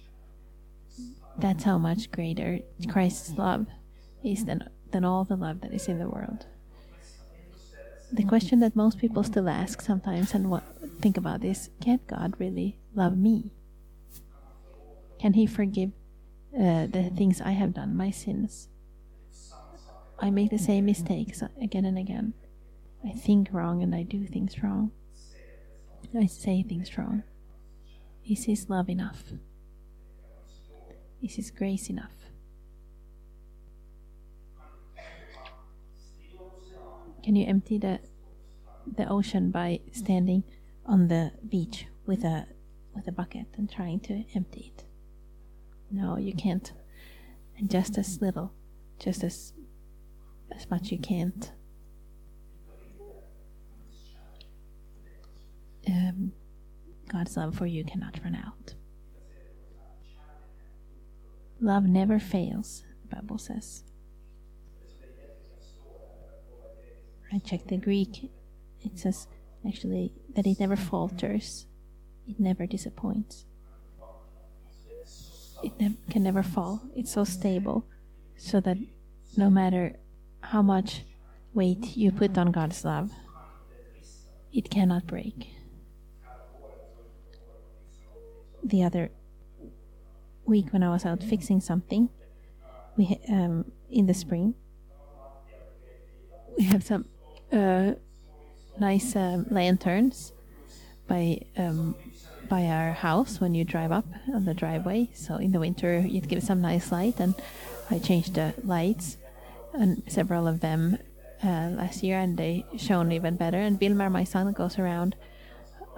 That's 1.38 1.64
how 1.64 1.78
much 1.78 2.10
greater 2.10 2.60
Christ's 2.88 3.37
love 3.38 3.66
is 4.22 4.44
than, 4.44 4.68
than 4.90 5.04
all 5.04 5.25
the 5.25 5.37
love 5.37 5.60
that 5.62 5.72
is 5.72 5.88
in 5.88 5.99
the 5.99 6.08
world. 6.08 6.46
The 8.12 8.25
question 8.25 8.60
that 8.60 8.75
most 8.75 8.99
people 8.99 9.22
still 9.22 9.49
ask 9.49 9.80
sometimes 9.80 10.34
and 10.34 10.50
what, 10.50 10.64
think 11.00 11.16
about 11.16 11.44
is 11.44 11.70
can 11.80 12.00
God 12.06 12.34
really 12.38 12.76
love 12.94 13.16
me? 13.16 13.52
Can 15.20 15.34
He 15.34 15.46
forgive 15.46 15.92
uh, 16.54 16.87
the 16.87 17.10
things 17.16 17.40
I 17.40 17.52
have 17.52 17.75
done, 17.75 17.96
my 17.96 18.10
sins? 18.10 18.68
I 20.18 20.30
make 20.30 20.50
the 20.50 20.58
same 20.58 20.87
mistakes 20.87 21.42
again 21.62 21.84
and 21.84 21.96
again. 21.96 22.34
I 23.04 23.12
think 23.12 23.49
wrong 23.52 23.82
and 23.82 23.94
I 23.94 24.02
do 24.02 24.26
things 24.26 24.62
wrong. 24.62 24.90
I 26.18 26.26
say 26.26 26.62
things 26.62 26.99
wrong. 26.99 27.22
Is 28.28 28.44
His 28.44 28.68
love 28.68 28.90
enough? 28.90 29.22
Is 31.23 31.35
His 31.35 31.50
grace 31.50 31.91
enough? 31.91 32.12
Can 37.23 37.37
you 37.37 37.47
empty 37.47 37.79
the 37.79 38.00
the 38.97 39.07
ocean 39.09 39.50
by 39.50 39.81
standing 39.93 40.43
on 40.87 41.09
the 41.09 41.33
beach 41.49 41.87
with 42.07 42.25
a 42.25 42.47
with 42.95 43.07
a 43.07 43.12
bucket 43.12 43.47
and 43.57 43.71
trying 43.71 44.00
to 44.00 44.25
empty 44.35 44.73
it? 44.75 44.85
No, 45.91 46.17
you 46.17 46.33
can't. 46.33 46.73
And 47.59 47.71
just 47.71 47.99
as 47.99 48.23
little, 48.23 48.53
just 48.99 49.23
as 49.23 49.53
as 50.50 50.69
much 50.71 50.91
you 50.91 50.99
can't 50.99 51.53
um, 55.91 56.33
God's 57.09 57.37
love 57.37 57.57
for 57.57 57.67
you 57.67 57.85
cannot 57.85 58.19
run 58.23 58.35
out. 58.35 58.75
Love 61.61 61.85
never 61.85 62.19
fails, 62.19 62.85
the 63.02 63.17
Bible 63.17 63.38
says. 63.38 63.85
I 67.33 67.38
checked 67.38 67.69
the 67.69 67.76
Greek. 67.76 68.31
It 68.83 68.99
says 68.99 69.29
actually 69.67 70.12
that 70.35 70.47
it 70.47 70.59
never 70.59 70.76
falters, 70.76 71.67
it 72.26 72.40
never 72.40 72.67
disappoints. 72.67 73.45
It 75.62 75.79
ne- 75.79 75.99
can 76.09 76.23
never 76.23 76.43
fall. 76.43 76.81
It's 76.97 77.12
so 77.12 77.25
stable, 77.25 77.85
so 78.37 78.61
that 78.61 78.79
no 79.37 79.50
matter 79.50 79.97
how 80.40 80.62
much 80.62 81.02
weight 81.52 81.97
you 81.97 82.11
put 82.11 82.38
on 82.38 82.52
God's 82.52 82.85
love, 82.85 83.11
it 84.52 84.71
cannot 84.71 85.07
break 85.07 85.50
the 88.64 88.83
other 88.83 89.11
week 90.50 90.73
when 90.73 90.83
I 90.83 90.90
was 90.90 91.07
out 91.07 91.23
fixing 91.23 91.61
something. 91.61 92.11
We 92.97 93.19
um, 93.28 93.73
in 93.90 94.07
the 94.07 94.14
spring 94.14 94.54
we 96.57 96.64
have 96.64 96.83
some 96.83 97.07
uh, 97.52 97.92
nice 98.78 99.16
um, 99.16 99.47
lanterns 99.50 100.33
by 101.09 101.40
um, 101.57 101.95
by 102.49 102.66
our 102.66 102.92
house 102.92 103.40
when 103.40 103.54
you 103.54 103.64
drive 103.64 103.92
up 103.92 104.07
on 104.35 104.45
the 104.45 104.54
driveway. 104.54 105.11
So 105.14 105.37
in 105.37 105.52
the 105.52 105.61
winter 105.61 106.04
it 106.07 106.28
gives 106.28 106.47
some 106.47 106.61
nice 106.61 106.92
light, 106.92 107.19
and 107.19 107.35
I 107.90 107.99
changed 107.99 108.35
the 108.35 108.52
lights 108.62 109.16
and 109.73 110.02
several 110.09 110.47
of 110.47 110.61
them 110.61 110.99
uh, 111.42 111.71
last 111.80 112.02
year, 112.02 112.19
and 112.19 112.37
they 112.37 112.66
shone 112.76 113.12
even 113.12 113.37
better. 113.37 113.59
And 113.59 113.80
Vilmar, 113.80 114.11
my 114.11 114.25
son, 114.25 114.52
goes 114.52 114.78
around 114.78 115.16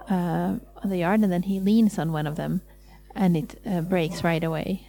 uh, 0.09 0.57
on 0.81 0.89
the 0.89 0.97
yard, 0.97 1.21
and 1.21 1.31
then 1.31 1.43
he 1.43 1.59
leans 1.59 1.99
on 1.99 2.11
one 2.11 2.27
of 2.27 2.35
them, 2.35 2.61
and 3.15 3.37
it 3.37 3.61
uh, 3.65 3.81
breaks 3.81 4.23
right 4.23 4.43
away. 4.43 4.87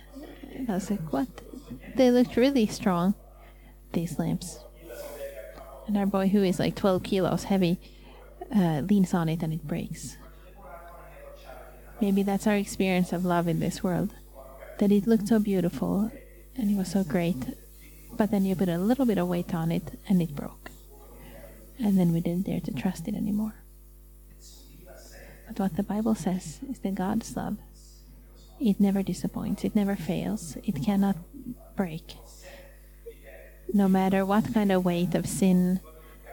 I 0.68 0.72
was 0.72 0.90
like, 0.90 1.12
"What? 1.12 1.28
They 1.96 2.10
looked 2.10 2.36
really 2.36 2.66
strong, 2.66 3.14
these 3.92 4.18
lamps." 4.18 4.58
And 5.86 5.98
our 5.98 6.06
boy, 6.06 6.28
who 6.28 6.42
is 6.42 6.58
like 6.58 6.74
12 6.76 7.02
kilos 7.02 7.44
heavy, 7.44 7.78
uh, 8.54 8.82
leans 8.88 9.12
on 9.12 9.28
it 9.28 9.42
and 9.42 9.52
it 9.52 9.66
breaks. 9.66 10.16
Maybe 12.00 12.22
that's 12.22 12.46
our 12.46 12.56
experience 12.56 13.12
of 13.12 13.24
love 13.24 13.48
in 13.48 13.60
this 13.60 13.82
world. 13.82 14.14
That 14.78 14.90
it 14.90 15.06
looked 15.06 15.28
so 15.28 15.38
beautiful 15.38 16.10
and 16.56 16.70
it 16.70 16.76
was 16.76 16.90
so 16.90 17.04
great, 17.04 17.56
but 18.16 18.30
then 18.30 18.44
you 18.44 18.56
put 18.56 18.68
a 18.68 18.78
little 18.78 19.06
bit 19.06 19.18
of 19.18 19.28
weight 19.28 19.54
on 19.54 19.70
it 19.70 19.98
and 20.08 20.20
it 20.20 20.34
broke. 20.34 20.70
And 21.78 21.98
then 21.98 22.12
we 22.12 22.20
didn't 22.20 22.46
dare 22.46 22.60
to 22.60 22.72
trust 22.72 23.08
it 23.08 23.14
anymore. 23.14 23.54
But 25.48 25.58
what 25.58 25.76
the 25.76 25.82
Bible 25.82 26.14
says 26.14 26.60
is 26.68 26.78
that 26.80 26.94
God's 26.94 27.36
love, 27.36 27.58
it 28.60 28.80
never 28.80 29.02
disappoints, 29.02 29.64
it 29.64 29.74
never 29.74 29.96
fails, 29.96 30.56
it 30.64 30.82
cannot 30.84 31.16
break. 31.76 32.14
No 33.72 33.88
matter 33.88 34.24
what 34.24 34.52
kind 34.54 34.70
of 34.70 34.84
weight 34.84 35.14
of 35.14 35.26
sin, 35.26 35.80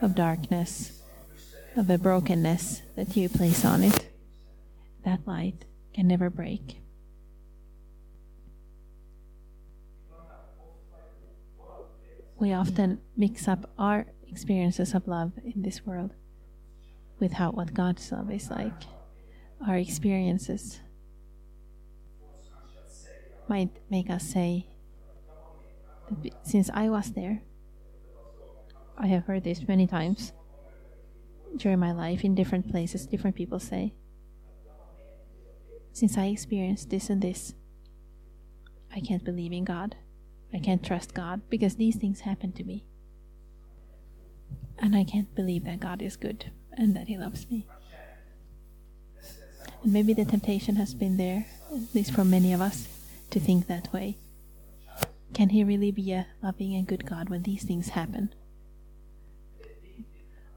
of 0.01 0.15
darkness, 0.15 1.01
of 1.75 1.89
a 1.89 1.97
brokenness 1.97 2.81
that 2.95 3.15
you 3.15 3.29
place 3.29 3.65
on 3.65 3.83
it, 3.83 4.09
that 5.03 5.25
light 5.25 5.65
can 5.93 6.07
never 6.07 6.29
break. 6.29 6.77
We 12.37 12.53
often 12.53 13.01
mix 13.15 13.47
up 13.47 13.69
our 13.77 14.07
experiences 14.27 14.93
of 14.93 15.07
love 15.07 15.33
in 15.43 15.61
this 15.61 15.85
world 15.85 16.11
with 17.19 17.33
how 17.33 17.51
what 17.51 17.73
God's 17.73 18.11
love 18.11 18.31
is 18.31 18.49
like 18.49 18.83
our 19.67 19.77
experiences 19.77 20.79
might 23.51 23.81
make 23.89 24.09
us 24.09 24.23
say, 24.23 24.65
since 26.41 26.69
I 26.73 26.87
was 26.87 27.11
there, 27.11 27.41
I 28.97 29.07
have 29.07 29.25
heard 29.25 29.43
this 29.43 29.67
many 29.67 29.87
times 29.87 30.31
during 31.57 31.77
my 31.77 31.91
life 31.91 32.23
in 32.23 32.33
different 32.33 32.71
places, 32.71 33.05
different 33.05 33.35
people 33.35 33.59
say, 33.59 33.93
since 35.91 36.17
I 36.17 36.27
experienced 36.27 36.89
this 36.89 37.09
and 37.09 37.21
this, 37.21 37.53
I 38.95 39.01
can't 39.01 39.25
believe 39.25 39.51
in 39.51 39.65
God. 39.65 39.97
I 40.53 40.59
can't 40.59 40.81
trust 40.81 41.13
God 41.13 41.41
because 41.49 41.75
these 41.75 41.97
things 41.97 42.21
happen 42.21 42.53
to 42.53 42.63
me. 42.63 42.85
And 44.79 44.95
I 44.95 45.03
can't 45.03 45.35
believe 45.35 45.65
that 45.65 45.81
God 45.81 46.01
is 46.01 46.15
good 46.15 46.51
and 46.71 46.95
that 46.95 47.09
He 47.09 47.17
loves 47.17 47.49
me. 47.51 47.67
And 49.83 49.91
maybe 49.91 50.13
the 50.13 50.23
temptation 50.23 50.77
has 50.77 50.93
been 50.93 51.17
there, 51.17 51.47
at 51.73 51.93
least 51.93 52.13
for 52.13 52.23
many 52.23 52.53
of 52.53 52.61
us, 52.61 52.87
to 53.31 53.39
think 53.39 53.67
that 53.67 53.91
way. 53.91 54.17
Can 55.33 55.49
He 55.49 55.63
really 55.63 55.91
be 55.91 56.11
a 56.11 56.27
loving 56.43 56.75
and 56.75 56.85
good 56.85 57.05
God 57.05 57.29
when 57.29 57.43
these 57.43 57.63
things 57.63 57.89
happen? 57.89 58.33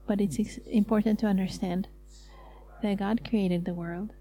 But 0.05 0.21
it's 0.21 0.37
important 0.67 1.19
to 1.19 1.27
understand 1.27 1.87
that 2.83 2.97
God 2.97 3.27
created 3.27 3.65
the 3.65 3.73
world 3.73 4.11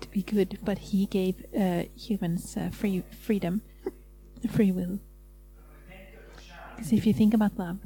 to 0.00 0.08
be 0.10 0.22
good, 0.22 0.58
but 0.62 0.78
He 0.78 1.06
gave 1.06 1.44
uh, 1.58 1.84
humans 1.96 2.56
uh, 2.56 2.70
free 2.70 3.02
freedom, 3.20 3.62
free 4.50 4.72
will. 4.72 4.98
Because 6.76 6.92
if 6.92 7.06
you 7.06 7.14
think 7.14 7.32
about 7.32 7.58
love, 7.58 7.78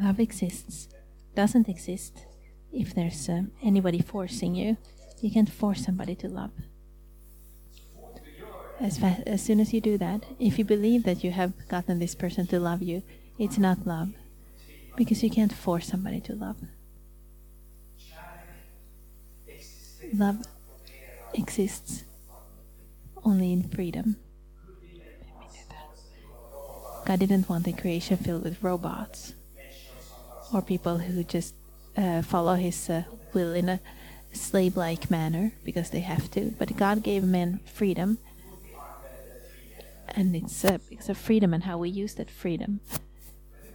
love 0.00 0.18
exists, 0.18 0.88
doesn't 1.34 1.68
exist 1.68 2.26
if 2.72 2.94
there's 2.94 3.28
uh, 3.28 3.42
anybody 3.62 4.00
forcing 4.00 4.54
you. 4.54 4.76
You 5.20 5.30
can't 5.30 5.50
force 5.50 5.84
somebody 5.84 6.14
to 6.16 6.28
love. 6.28 6.50
As, 8.80 8.98
fa- 8.98 9.22
as 9.26 9.42
soon 9.42 9.60
as 9.60 9.74
you 9.74 9.80
do 9.80 9.98
that, 9.98 10.24
if 10.38 10.58
you 10.58 10.64
believe 10.64 11.04
that 11.04 11.22
you 11.22 11.30
have 11.30 11.52
gotten 11.68 11.98
this 11.98 12.14
person 12.14 12.46
to 12.46 12.58
love 12.58 12.82
you, 12.82 13.02
it's 13.38 13.58
not 13.58 13.86
love. 13.86 14.10
Because 14.96 15.22
you 15.22 15.30
can't 15.30 15.52
force 15.52 15.86
somebody 15.86 16.20
to 16.20 16.34
love. 16.34 16.56
Love 20.14 20.38
exists 21.34 22.04
only 23.24 23.52
in 23.52 23.68
freedom. 23.68 24.16
God 27.06 27.18
didn't 27.18 27.48
want 27.48 27.66
a 27.66 27.72
creation 27.72 28.16
filled 28.16 28.44
with 28.44 28.62
robots 28.62 29.34
or 30.52 30.62
people 30.62 30.98
who 30.98 31.22
just 31.22 31.54
uh, 31.96 32.22
follow 32.22 32.54
His 32.54 32.88
uh, 32.88 33.04
will 33.34 33.52
in 33.52 33.68
a 33.68 33.80
slave 34.32 34.76
like 34.76 35.10
manner 35.10 35.52
because 35.64 35.90
they 35.90 36.00
have 36.00 36.30
to. 36.32 36.52
But 36.58 36.76
God 36.76 37.02
gave 37.02 37.24
men 37.24 37.60
freedom. 37.64 38.18
And 40.12 40.34
it's 40.34 40.64
a, 40.64 40.80
it's 40.90 41.08
a 41.08 41.14
freedom 41.14 41.54
and 41.54 41.64
how 41.64 41.78
we 41.78 41.88
use 41.88 42.14
that 42.14 42.30
freedom 42.30 42.80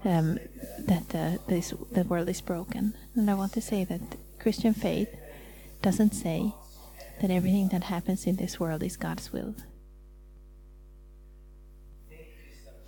um, 0.06 0.40
that 0.80 1.16
uh, 1.16 1.38
this, 1.48 1.74
the 1.92 2.04
world 2.04 2.30
is 2.30 2.42
broken. 2.42 2.96
And 3.16 3.30
I 3.30 3.34
want 3.34 3.54
to 3.54 3.62
say 3.62 3.84
that 3.86 4.02
Christian 4.40 4.74
faith 4.74 5.10
doesn't 5.82 6.14
say 6.14 6.54
that 7.22 7.32
everything 7.32 7.70
that 7.70 7.86
happens 7.86 8.28
in 8.28 8.36
this 8.36 8.60
world 8.60 8.84
is 8.84 8.98
God's 8.98 9.34
will. 9.34 9.56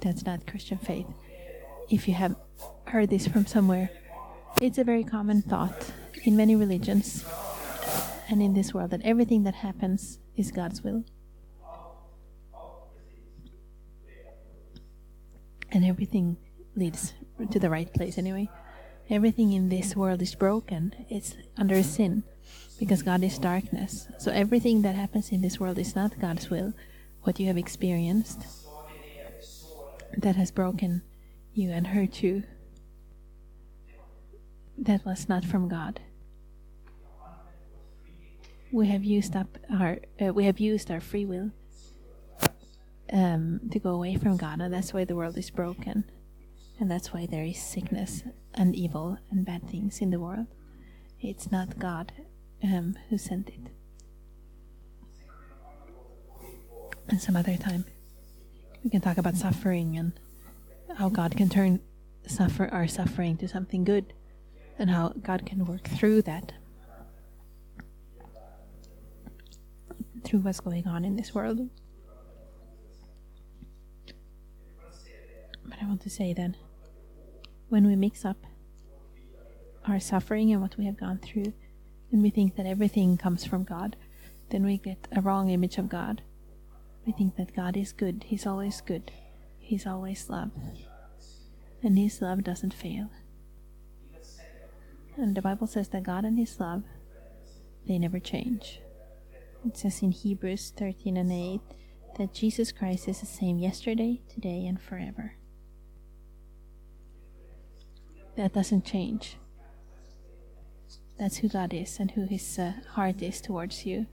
That's 0.02 0.26
not 0.26 0.46
Christian 0.46 0.78
faith. 0.78 1.08
If 1.90 2.08
you 2.08 2.14
have 2.14 2.36
heard 2.86 3.10
this 3.10 3.28
from 3.28 3.46
somewhere, 3.46 3.90
it's 4.62 4.78
a 4.78 4.84
very 4.84 5.04
common 5.04 5.42
thought 5.42 5.92
in 6.24 6.36
many 6.36 6.56
religions 6.56 7.26
and 8.30 8.42
in 8.42 8.54
this 8.54 8.74
world 8.74 8.92
that 8.92 9.02
everything 9.04 9.44
that 9.44 9.56
happens 9.56 10.20
is 10.36 10.52
God's 10.52 10.84
will. 10.84 11.04
And 15.72 15.84
everything 15.86 16.38
leads 16.76 17.14
to 17.52 17.60
the 17.60 17.70
right 17.70 17.92
place 17.94 18.18
anyway. 18.18 18.50
Everything 19.10 19.54
in 19.54 19.70
this 19.70 19.96
world 19.96 20.22
is 20.22 20.36
broken. 20.36 20.94
It's 21.10 21.36
under 21.58 21.82
sin 21.84 22.24
because 22.80 23.04
God 23.04 23.24
is 23.24 23.38
darkness. 23.40 24.08
So 24.18 24.32
everything 24.32 24.82
that 24.82 24.96
happens 24.96 25.32
in 25.32 25.42
this 25.42 25.60
world 25.60 25.78
is 25.78 25.96
not 25.96 26.20
God's 26.20 26.50
will. 26.50 26.74
What 27.24 27.40
you 27.40 27.48
have 27.48 27.58
experienced 27.58 28.46
that 30.18 30.36
has 30.36 30.52
broken 30.52 31.02
you 31.54 31.72
and 31.72 31.88
hurt 31.88 32.22
you, 32.24 32.44
that 34.78 35.06
was 35.06 35.28
not 35.28 35.44
from 35.44 35.68
God. 35.68 36.00
We 38.72 38.88
have 38.88 39.04
used 39.04 39.36
up 39.36 39.58
our 39.72 40.00
uh, 40.22 40.34
we 40.34 40.44
have 40.44 40.60
used 40.60 40.92
our 40.92 41.00
free 41.00 41.26
will 41.26 41.52
um, 43.12 43.62
to 43.72 43.80
go 43.80 43.92
away 43.92 44.16
from 44.16 44.38
God, 44.38 44.60
and 44.62 44.74
that's 44.74 44.94
why 44.94 45.06
the 45.06 45.16
world 45.16 45.38
is 45.38 45.50
broken. 45.50 46.06
And 46.80 46.92
that's 46.92 47.12
why 47.12 47.26
there 47.26 47.44
is 47.44 47.58
sickness 47.58 48.24
and 48.54 48.76
evil 48.76 49.18
and 49.32 49.44
bad 49.44 49.68
things 49.68 50.00
in 50.00 50.12
the 50.12 50.20
world. 50.20 50.46
It's 51.20 51.52
not 51.52 51.80
God 51.80 52.12
um, 52.64 52.96
who 53.10 53.18
sent 53.18 53.50
it. 53.50 53.72
And 57.10 57.20
some 57.20 57.36
other 57.36 57.58
time, 57.58 57.86
we 58.84 58.90
can 58.90 59.02
talk 59.02 59.18
about 59.18 59.36
suffering 59.36 59.98
and 59.98 60.14
how 60.98 61.10
God 61.10 61.36
can 61.36 61.50
turn 61.50 61.80
suffer 62.28 62.68
our 62.72 62.88
suffering 62.88 63.38
to 63.38 63.48
something 63.48 63.84
good, 63.84 64.14
and 64.78 64.90
how 64.90 65.10
God 65.10 65.46
can 65.46 65.66
work 65.66 65.88
through 65.88 66.22
that, 66.24 66.52
through 70.24 70.40
what's 70.40 70.60
going 70.60 70.88
on 70.88 71.06
in 71.06 71.16
this 71.16 71.34
world. 71.34 71.70
But 75.68 75.80
I 75.82 75.86
want 75.86 76.02
to 76.02 76.10
say 76.10 76.34
that 76.34 76.56
when 77.70 77.86
we 77.86 77.96
mix 77.96 78.24
up 78.24 78.38
our 79.86 80.00
suffering 80.00 80.52
and 80.52 80.62
what 80.62 80.78
we 80.78 80.86
have 80.86 81.00
gone 81.00 81.20
through, 81.20 81.54
and 82.12 82.22
we 82.22 82.30
think 82.30 82.56
that 82.56 82.66
everything 82.66 83.18
comes 83.18 83.46
from 83.46 83.64
God, 83.64 83.98
then 84.50 84.64
we 84.64 84.78
get 84.78 85.08
a 85.12 85.22
wrong 85.22 85.50
image 85.50 85.78
of 85.78 85.90
God. 85.90 86.22
We 87.06 87.12
think 87.12 87.36
that 87.36 87.56
God 87.56 87.76
is 87.76 87.92
good, 87.92 88.26
He's 88.28 88.46
always 88.46 88.82
good, 88.82 89.12
He's 89.60 89.86
always 89.86 90.30
love, 90.30 90.52
and 91.84 91.98
His 91.98 92.22
love 92.22 92.44
doesn't 92.44 92.74
fail. 92.74 93.10
And 95.18 95.36
the 95.36 95.42
Bible 95.42 95.68
says 95.68 95.90
that 95.90 96.04
God 96.04 96.24
and 96.24 96.38
His 96.38 96.60
love, 96.60 96.84
they 97.88 97.98
never 97.98 98.20
change. 98.20 98.80
It 99.66 99.78
says 99.78 100.02
in 100.02 100.12
Hebrews 100.12 100.74
13 100.78 101.18
and 101.18 101.32
8 101.32 101.62
that 102.18 102.34
Jesus 102.34 102.72
Christ 102.72 103.08
is 103.08 103.20
the 103.20 103.26
same 103.26 103.58
yesterday, 103.58 104.22
today, 104.30 104.66
and 104.66 104.80
forever 104.80 105.34
that 108.38 108.54
doesn't 108.54 108.86
change. 108.86 109.38
That's 111.20 111.38
who 111.38 111.50
God 111.50 111.74
is 111.74 112.00
and 112.00 112.12
who 112.12 112.26
His 112.26 112.58
uh, 112.60 112.74
heart 112.92 113.22
is 113.22 113.42
towards 113.42 113.86
you. 113.86 114.06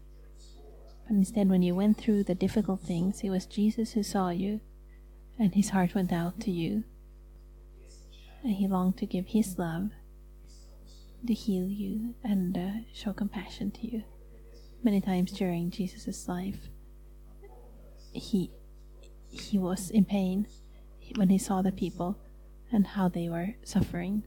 But 1.07 1.17
instead, 1.17 1.51
when 1.51 1.63
you 1.63 1.75
went 1.75 1.99
through 1.99 2.25
the 2.25 2.35
difficult 2.35 2.81
things, 2.81 3.21
it 3.23 3.31
was 3.31 3.45
Jesus 3.45 3.93
who 3.93 4.03
saw 4.03 4.31
you, 4.31 4.61
and 5.39 5.55
His 5.55 5.71
heart 5.71 5.95
went 5.95 6.13
out 6.13 6.41
to 6.41 6.51
you. 6.51 6.85
And 8.43 8.55
He 8.55 8.67
longed 8.67 8.97
to 8.99 9.07
give 9.07 9.27
His 9.29 9.59
love 9.59 9.91
to 11.27 11.35
heal 11.35 11.69
you 11.69 12.15
and 12.23 12.57
uh, 12.57 12.71
show 12.93 13.13
compassion 13.13 13.71
to 13.73 13.87
you. 13.87 14.03
Many 14.83 15.01
times 15.01 15.33
during 15.33 15.71
Jesus' 15.71 16.29
life, 16.29 16.69
he 18.13 18.51
he 19.31 19.59
was 19.59 19.91
in 19.91 20.05
pain 20.05 20.47
when 21.17 21.29
he 21.31 21.39
saw 21.39 21.63
the 21.63 21.73
people 21.73 22.19
and 22.75 22.89
how 22.89 23.09
they 23.09 23.29
were 23.29 23.55
suffering, 23.63 24.25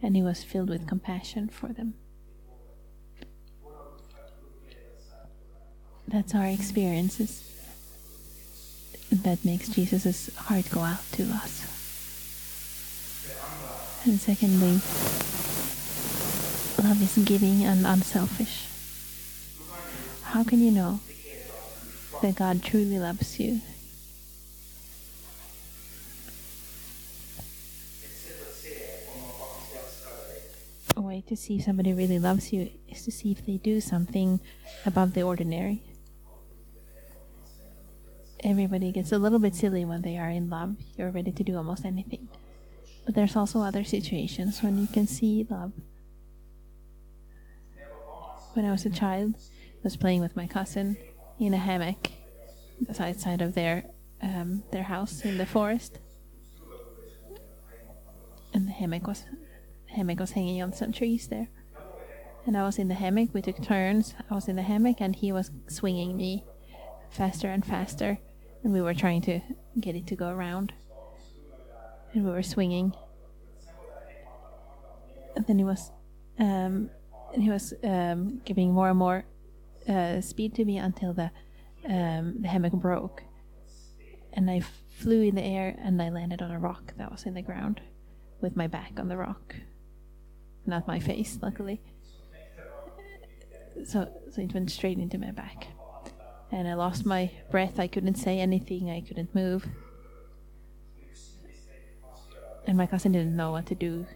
and 0.00 0.14
he 0.14 0.22
was 0.22 0.44
filled 0.44 0.70
with 0.70 0.86
compassion 0.86 1.48
for 1.48 1.68
them. 1.72 1.94
That's 6.06 6.32
our 6.32 6.46
experiences 6.46 7.42
that 9.10 9.44
makes 9.44 9.68
Jesus' 9.68 10.34
heart 10.36 10.70
go 10.70 10.80
out 10.80 11.02
to 11.12 11.24
us. 11.24 11.66
And 14.04 14.20
secondly, 14.20 14.80
love 16.88 17.02
is 17.02 17.24
giving 17.24 17.64
and 17.64 17.84
unselfish. 17.84 18.68
How 20.22 20.44
can 20.44 20.60
you 20.60 20.70
know 20.70 21.00
that 22.22 22.36
God 22.36 22.62
truly 22.62 23.00
loves 23.00 23.40
you 23.40 23.60
way 31.16 31.22
to 31.26 31.36
see 31.36 31.56
if 31.56 31.64
somebody 31.64 31.94
really 31.94 32.18
loves 32.18 32.52
you 32.52 32.68
is 32.88 33.02
to 33.04 33.10
see 33.10 33.32
if 33.32 33.46
they 33.46 33.56
do 33.56 33.80
something 33.80 34.38
above 34.84 35.14
the 35.14 35.22
ordinary. 35.22 35.82
Everybody 38.44 38.92
gets 38.92 39.12
a 39.12 39.18
little 39.18 39.38
bit 39.38 39.54
silly 39.54 39.84
when 39.86 40.02
they 40.02 40.18
are 40.18 40.28
in 40.28 40.50
love. 40.50 40.76
You're 40.96 41.10
ready 41.10 41.32
to 41.32 41.42
do 41.42 41.56
almost 41.56 41.86
anything. 41.86 42.28
But 43.06 43.14
there's 43.14 43.34
also 43.34 43.60
other 43.60 43.82
situations 43.82 44.62
when 44.62 44.78
you 44.78 44.86
can 44.86 45.06
see 45.06 45.46
love. 45.48 45.72
When 48.52 48.66
I 48.66 48.70
was 48.70 48.84
a 48.84 48.90
child, 48.90 49.36
I 49.36 49.84
was 49.84 49.96
playing 49.96 50.20
with 50.20 50.36
my 50.36 50.46
cousin 50.46 50.98
in 51.40 51.54
a 51.54 51.62
hammock 51.68 52.10
outside 52.98 53.40
of 53.40 53.54
their 53.54 53.84
um, 54.22 54.64
their 54.70 54.82
house 54.82 55.24
in 55.24 55.38
the 55.38 55.46
forest. 55.46 55.98
And 58.52 58.68
the 58.68 58.72
hammock 58.72 59.06
was 59.06 59.24
hammock 59.96 60.20
was 60.20 60.32
hanging 60.32 60.62
on 60.62 60.72
some 60.72 60.92
trees 60.92 61.26
there. 61.28 61.48
And 62.46 62.56
I 62.56 62.62
was 62.62 62.78
in 62.78 62.88
the 62.88 62.94
hammock. 62.94 63.30
We 63.32 63.42
took 63.42 63.60
turns. 63.60 64.14
I 64.30 64.34
was 64.34 64.46
in 64.46 64.56
the 64.56 64.62
hammock, 64.62 65.00
and 65.00 65.16
he 65.16 65.32
was 65.32 65.50
swinging 65.68 66.16
me 66.16 66.44
faster 67.10 67.48
and 67.48 67.64
faster. 67.64 68.18
And 68.62 68.72
we 68.72 68.80
were 68.80 68.94
trying 68.94 69.22
to 69.22 69.40
get 69.80 69.96
it 69.96 70.06
to 70.08 70.16
go 70.16 70.28
around. 70.28 70.72
And 72.12 72.24
we 72.24 72.30
were 72.30 72.42
swinging. 72.42 72.94
And 75.34 75.46
then 75.46 75.58
he 75.58 75.64
was, 75.64 75.90
um, 76.38 76.90
and 77.34 77.42
he 77.42 77.50
was 77.50 77.74
um, 77.82 78.40
giving 78.44 78.72
more 78.72 78.90
and 78.90 78.98
more 78.98 79.24
uh, 79.88 80.20
speed 80.20 80.54
to 80.54 80.64
me 80.64 80.78
until 80.78 81.12
the 81.12 81.30
um, 81.88 82.42
the 82.42 82.48
hammock 82.48 82.72
broke. 82.72 83.22
And 84.32 84.50
I 84.50 84.60
flew 84.90 85.22
in 85.22 85.34
the 85.34 85.42
air, 85.42 85.76
and 85.78 86.00
I 86.00 86.10
landed 86.10 86.42
on 86.42 86.50
a 86.50 86.58
rock 86.58 86.94
that 86.98 87.10
was 87.10 87.24
in 87.24 87.34
the 87.34 87.42
ground, 87.42 87.80
with 88.40 88.56
my 88.56 88.66
back 88.66 88.92
on 88.98 89.08
the 89.08 89.16
rock 89.16 89.56
not 90.66 90.86
my 90.86 90.98
face, 90.98 91.38
luckily. 91.42 91.80
So, 93.84 94.08
so 94.30 94.40
it 94.40 94.54
went 94.54 94.70
straight 94.70 94.98
into 94.98 95.18
my 95.18 95.30
back. 95.30 95.68
And 96.50 96.68
I 96.68 96.74
lost 96.74 97.04
my 97.04 97.30
breath. 97.50 97.78
I 97.78 97.86
couldn't 97.86 98.14
say 98.16 98.38
anything. 98.38 98.90
I 98.90 99.00
couldn't 99.00 99.34
move. 99.34 99.66
And 102.66 102.76
my 102.76 102.86
cousin 102.86 103.12
didn't 103.12 103.36
know 103.36 103.52
what 103.52 103.66
to 103.66 103.74
do. 103.74 104.06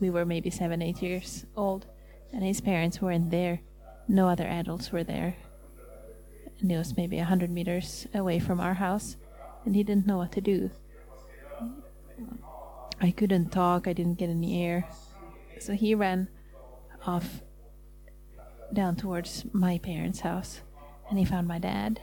We 0.00 0.10
were 0.10 0.24
maybe 0.24 0.50
seven, 0.50 0.82
eight 0.82 1.02
years 1.02 1.46
old, 1.56 1.86
and 2.32 2.42
his 2.42 2.60
parents 2.60 3.00
weren't 3.00 3.30
there. 3.30 3.60
No 4.08 4.28
other 4.28 4.46
adults 4.46 4.92
were 4.92 5.04
there. 5.04 5.36
And 6.60 6.70
it 6.70 6.76
was 6.76 6.96
maybe 6.96 7.18
a 7.18 7.24
hundred 7.24 7.50
meters 7.50 8.06
away 8.14 8.38
from 8.38 8.60
our 8.60 8.74
house, 8.74 9.16
and 9.64 9.74
he 9.74 9.82
didn't 9.82 10.06
know 10.06 10.18
what 10.18 10.32
to 10.32 10.40
do. 10.40 10.70
I 13.00 13.10
couldn't 13.10 13.50
talk. 13.50 13.88
I 13.88 13.92
didn't 13.92 14.18
get 14.18 14.30
any 14.30 14.62
air. 14.64 14.88
So 15.62 15.74
he 15.74 15.94
ran 15.94 16.28
off 17.06 17.40
down 18.72 18.96
towards 18.96 19.44
my 19.52 19.78
parents' 19.78 20.20
house 20.20 20.60
and 21.08 21.20
he 21.20 21.24
found 21.24 21.46
my 21.46 21.60
dad. 21.60 22.00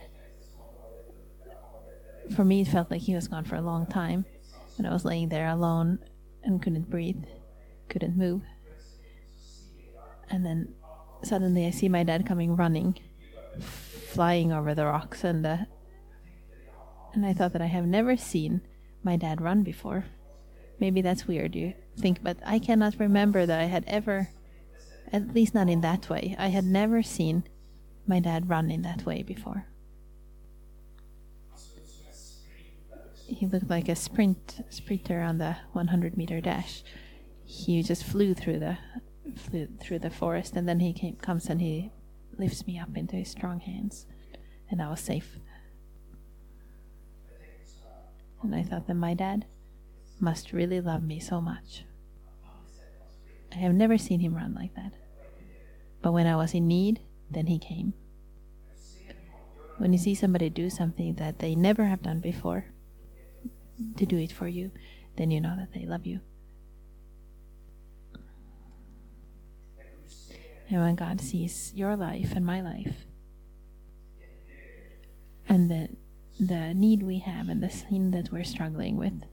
For 2.36 2.46
me, 2.46 2.62
it 2.62 2.70
felt 2.70 2.90
like 2.90 3.02
he 3.02 3.16
was 3.16 3.28
gone 3.28 3.44
for 3.44 3.56
a 3.56 3.62
long 3.62 3.86
time 3.86 4.24
when 4.78 4.86
I 4.86 4.94
was 4.94 5.04
laying 5.04 5.28
there 5.28 5.50
alone 5.50 6.00
and 6.42 6.62
couldn't 6.62 6.90
breathe, 6.90 7.26
couldn't 7.90 8.16
move. 8.16 8.44
And 10.30 10.46
then 10.46 10.74
suddenly 11.24 11.66
I 11.66 11.72
see 11.72 11.90
my 11.90 12.04
dad 12.04 12.26
coming 12.26 12.56
running, 12.56 12.98
flying 13.60 14.54
over 14.54 14.74
the 14.74 14.86
rocks, 14.86 15.26
and 15.26 15.46
and 15.46 17.26
I 17.26 17.34
thought 17.34 17.52
that 17.54 17.62
I 17.62 17.66
have 17.66 17.86
never 17.86 18.16
seen 18.16 18.62
my 19.04 19.18
dad 19.18 19.42
run 19.42 19.64
before. 19.64 20.06
Maybe 20.80 21.02
that's 21.02 21.28
weird, 21.28 21.56
you 21.56 21.74
think, 21.98 22.24
but 22.24 22.38
I 22.46 22.60
cannot 22.60 23.00
remember 23.00 23.46
that 23.46 23.60
I 23.60 23.66
had 23.66 23.84
ever, 23.88 24.30
at 25.12 25.34
least 25.34 25.54
not 25.54 25.70
in 25.70 25.82
that 25.82 26.10
way, 26.10 26.36
I 26.40 26.48
had 26.48 26.64
never 26.64 27.04
seen 27.04 27.44
my 28.08 28.20
dad 28.20 28.50
run 28.50 28.72
in 28.72 28.82
that 28.84 29.06
way 29.06 29.22
before. 29.22 29.66
He 33.28 33.46
looked 33.46 33.70
like 33.70 33.90
a 33.90 33.96
sprint 33.96 34.66
sprinter 34.70 35.22
on 35.22 35.38
the 35.38 35.58
100 35.74 36.18
meter 36.18 36.42
dash. 36.42 36.84
He 37.46 37.84
just 37.84 38.04
flew 38.04 38.34
through 38.34 38.60
the 38.60 38.78
flew 39.36 39.68
through 39.80 40.00
the 40.00 40.10
forest, 40.10 40.56
and 40.56 40.68
then 40.68 40.80
he 40.80 40.94
came, 40.94 41.16
comes 41.18 41.48
and 41.48 41.62
he 41.62 41.92
lifts 42.38 42.66
me 42.66 42.80
up 42.80 42.98
into 42.98 43.16
his 43.16 43.30
strong 43.30 43.60
hands, 43.60 44.08
and 44.72 44.82
I 44.82 44.90
was 44.90 45.00
safe. 45.00 45.38
And 48.42 48.56
I 48.56 48.64
thought 48.64 48.88
that 48.88 48.96
my 48.96 49.14
dad 49.14 49.46
must 50.20 50.54
really 50.54 50.82
love 50.82 51.04
me 51.04 51.20
so 51.20 51.42
much. 51.42 51.86
I 53.52 53.58
have 53.58 53.74
never 53.74 53.98
seen 53.98 54.20
him 54.20 54.36
run 54.36 54.54
like 54.54 54.76
that. 54.76 54.94
But 56.02 56.14
when 56.14 56.28
I 56.28 56.36
was 56.36 56.54
in 56.54 56.68
need, 56.68 57.02
then 57.30 57.48
he 57.48 57.60
came. 57.60 57.94
When 59.78 59.94
you 59.94 60.00
see 60.00 60.14
somebody 60.16 60.50
do 60.50 60.70
something 60.70 61.16
that 61.16 61.40
they 61.40 61.56
never 61.56 61.86
have 61.86 62.02
done 62.02 62.20
before, 62.20 62.66
to 63.96 64.06
do 64.06 64.18
it 64.18 64.32
for 64.32 64.48
you, 64.48 64.72
then 65.16 65.32
you 65.32 65.40
know 65.40 65.56
that 65.58 65.74
they 65.74 65.86
love 65.86 66.06
you. 66.06 66.20
And 70.70 70.82
when 70.82 70.96
God 70.96 71.20
sees 71.20 71.72
your 71.76 71.96
life 71.96 72.34
and 72.36 72.46
my 72.46 72.62
life, 72.62 73.06
and 75.48 75.72
the, 75.72 75.90
the 76.40 76.74
need 76.76 77.02
we 77.02 77.20
have 77.20 77.50
and 77.50 77.64
the 77.64 77.72
sin 77.72 78.12
that 78.12 78.32
we're 78.32 78.44
struggling 78.44 78.98
with, 78.98 79.24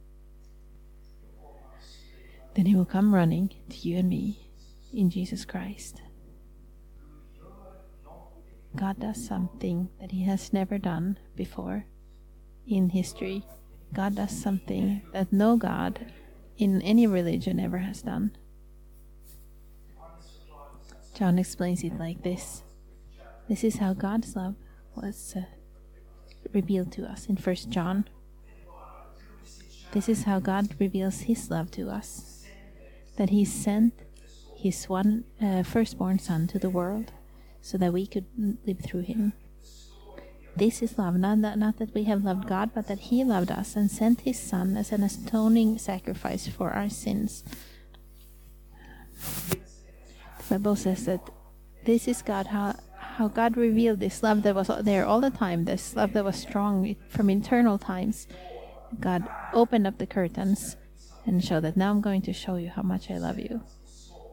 then 2.57 2.65
He 2.67 2.75
will 2.75 2.87
come 2.87 3.15
running 3.15 3.51
to 3.69 3.77
you 3.89 3.99
and 3.99 4.09
me 4.09 4.49
in 4.93 5.11
Jesus 5.11 5.45
Christ. 5.45 6.01
God 8.75 8.99
does 8.99 9.23
something 9.23 9.91
that 10.01 10.11
He 10.11 10.25
has 10.25 10.55
never 10.55 10.79
done 10.79 11.19
before 11.37 11.85
in 12.67 12.91
history. 12.91 13.45
God 13.93 14.17
does 14.17 14.31
something 14.31 15.03
that 15.13 15.33
no 15.33 15.59
God 15.59 16.11
in 16.57 16.81
any 16.81 17.07
religion 17.07 17.61
ever 17.61 17.79
has 17.79 18.01
done. 18.01 18.35
John 21.15 21.39
explains 21.39 21.85
it 21.85 21.99
like 21.99 22.23
this 22.23 22.63
This 23.51 23.65
is 23.65 23.77
how 23.77 23.93
God's 23.93 24.35
love 24.35 24.55
was 24.95 25.35
uh, 25.37 25.43
revealed 26.55 26.91
to 26.93 27.05
us 27.05 27.27
in 27.27 27.37
1 27.37 27.57
John. 27.69 28.09
This 29.93 30.09
is 30.09 30.25
how 30.25 30.41
God 30.41 30.75
reveals 30.81 31.21
His 31.21 31.51
love 31.51 31.71
to 31.73 31.91
us 31.91 32.36
that 33.17 33.31
He 33.31 33.45
sent 33.45 33.95
His 34.57 34.89
one 34.89 35.25
uh, 35.41 35.63
firstborn 35.63 36.19
Son 36.19 36.47
to 36.49 36.59
the 36.59 36.71
world 36.71 37.13
so 37.61 37.77
that 37.79 37.93
we 37.93 38.07
could 38.07 38.27
live 38.67 38.81
through 38.81 39.03
Him. 39.03 39.33
This 40.57 40.81
is 40.81 40.97
love, 40.97 41.17
not 41.17 41.43
that, 41.43 41.59
not 41.59 41.77
that 41.79 41.93
we 41.93 42.05
have 42.05 42.25
loved 42.25 42.49
God, 42.49 42.71
but 42.75 42.87
that 42.89 43.11
He 43.11 43.25
loved 43.25 43.51
us 43.51 43.77
and 43.77 43.91
sent 43.91 44.23
His 44.23 44.39
Son 44.39 44.77
as 44.77 44.91
an 44.91 45.03
atoning 45.03 45.79
sacrifice 45.79 46.49
for 46.49 46.71
our 46.71 46.89
sins. 46.89 47.45
The 50.49 50.59
Bible 50.59 50.77
says 50.77 51.05
that 51.07 51.21
this 51.85 52.09
is 52.09 52.23
God, 52.23 52.47
how, 52.47 52.77
how 52.99 53.29
God 53.29 53.57
revealed 53.57 54.01
this 54.01 54.23
love 54.23 54.43
that 54.45 54.55
was 54.55 54.71
there 54.83 55.05
all 55.05 55.21
the 55.21 55.31
time, 55.31 55.65
this 55.65 55.95
love 55.95 56.13
that 56.15 56.25
was 56.25 56.37
strong 56.37 56.97
from 57.09 57.31
eternal 57.31 57.79
times. 57.79 58.27
God 59.01 59.29
opened 59.53 59.87
up 59.87 59.99
the 59.99 60.07
curtains 60.07 60.77
and 61.27 61.45
show 61.45 61.61
that 61.61 61.77
now 61.77 61.91
I'm 61.91 62.01
going 62.01 62.23
to 62.23 62.33
show 62.33 62.57
you 62.57 62.71
how 62.71 62.83
much 62.83 63.11
I 63.11 63.19
love 63.19 63.39
you. 63.39 63.63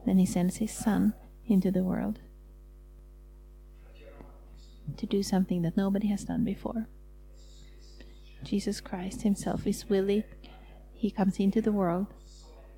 Then 0.06 0.18
He 0.18 0.26
sends 0.26 0.56
His 0.56 0.70
Son 0.70 1.14
into 1.46 1.70
the 1.70 1.82
world 1.82 2.20
to 4.96 5.06
do 5.06 5.22
something 5.22 5.62
that 5.62 5.76
nobody 5.76 6.08
has 6.08 6.24
done 6.24 6.44
before. 6.44 6.86
Jesus 8.42 8.80
Christ 8.80 9.22
Himself 9.22 9.66
is 9.66 9.88
willing. 9.88 10.24
He 10.92 11.10
comes 11.10 11.38
into 11.38 11.60
the 11.60 11.72
world. 11.72 12.06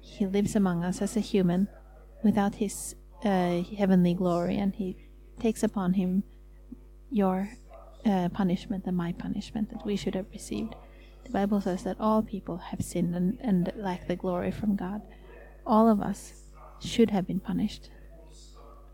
He 0.00 0.26
lives 0.26 0.56
among 0.56 0.84
us 0.84 1.02
as 1.02 1.16
a 1.16 1.20
human 1.20 1.68
without 2.22 2.56
His 2.56 2.94
uh, 3.24 3.62
heavenly 3.76 4.14
glory, 4.14 4.56
and 4.56 4.74
he 4.74 4.96
takes 5.40 5.62
upon 5.62 5.94
him 5.94 6.22
your 7.10 7.48
uh, 8.04 8.28
punishment 8.30 8.84
and 8.86 8.96
my 8.96 9.12
punishment 9.12 9.70
that 9.70 9.84
we 9.84 9.96
should 9.96 10.14
have 10.14 10.26
received. 10.32 10.74
The 11.26 11.32
Bible 11.32 11.60
says 11.60 11.82
that 11.82 11.96
all 11.98 12.22
people 12.22 12.58
have 12.58 12.82
sinned 12.82 13.14
and, 13.16 13.36
and 13.40 13.72
lack 13.74 14.06
the 14.06 14.14
glory 14.14 14.52
from 14.52 14.76
God. 14.76 15.02
All 15.66 15.88
of 15.88 16.00
us 16.00 16.32
should 16.80 17.10
have 17.10 17.26
been 17.26 17.40
punished 17.40 17.90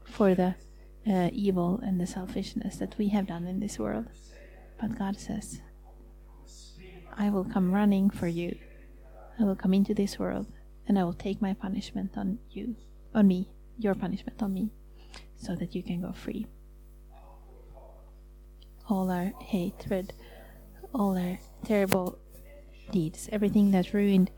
for 0.05 0.35
the 0.35 0.55
uh, 1.07 1.29
evil 1.33 1.79
and 1.83 2.01
the 2.01 2.07
selfishness 2.07 2.77
that 2.77 2.97
we 2.97 3.09
have 3.09 3.27
done 3.27 3.47
in 3.47 3.61
this 3.61 3.79
world. 3.79 4.07
But 4.81 4.99
God 4.99 5.19
says, 5.21 5.61
I 7.19 7.29
will 7.29 7.45
come 7.45 7.73
running 7.73 8.09
for 8.09 8.27
you. 8.27 8.57
I 9.39 9.45
will 9.45 9.57
come 9.57 9.75
into 9.75 9.93
this 9.93 10.19
world 10.19 10.47
and 10.89 10.99
I 10.99 11.05
will 11.05 11.13
take 11.13 11.43
my 11.43 11.53
punishment 11.53 12.17
on 12.17 12.39
you, 12.51 12.77
on 13.15 13.29
me, 13.29 13.51
your 13.79 13.95
punishment 13.95 14.43
on 14.43 14.55
me 14.55 14.71
so 15.37 15.55
that 15.57 15.75
you 15.75 15.83
can 15.83 16.01
go 16.01 16.13
free. 16.13 16.47
All 18.89 19.11
our 19.11 19.33
hatred, 19.39 20.15
all 20.95 21.19
our 21.19 21.39
terrible 21.65 22.19
deeds, 22.91 23.29
everything 23.33 23.71
that 23.71 23.93
ruined 23.93 24.31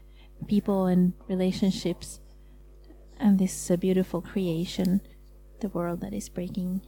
people 0.47 0.87
and 0.87 1.13
relationships, 1.29 2.21
and 3.19 3.39
this 3.39 3.71
uh, 3.71 3.77
beautiful 3.77 4.21
creation, 4.21 5.01
the 5.61 5.69
world 5.69 6.01
that 6.01 6.13
is 6.13 6.29
breaking 6.29 6.83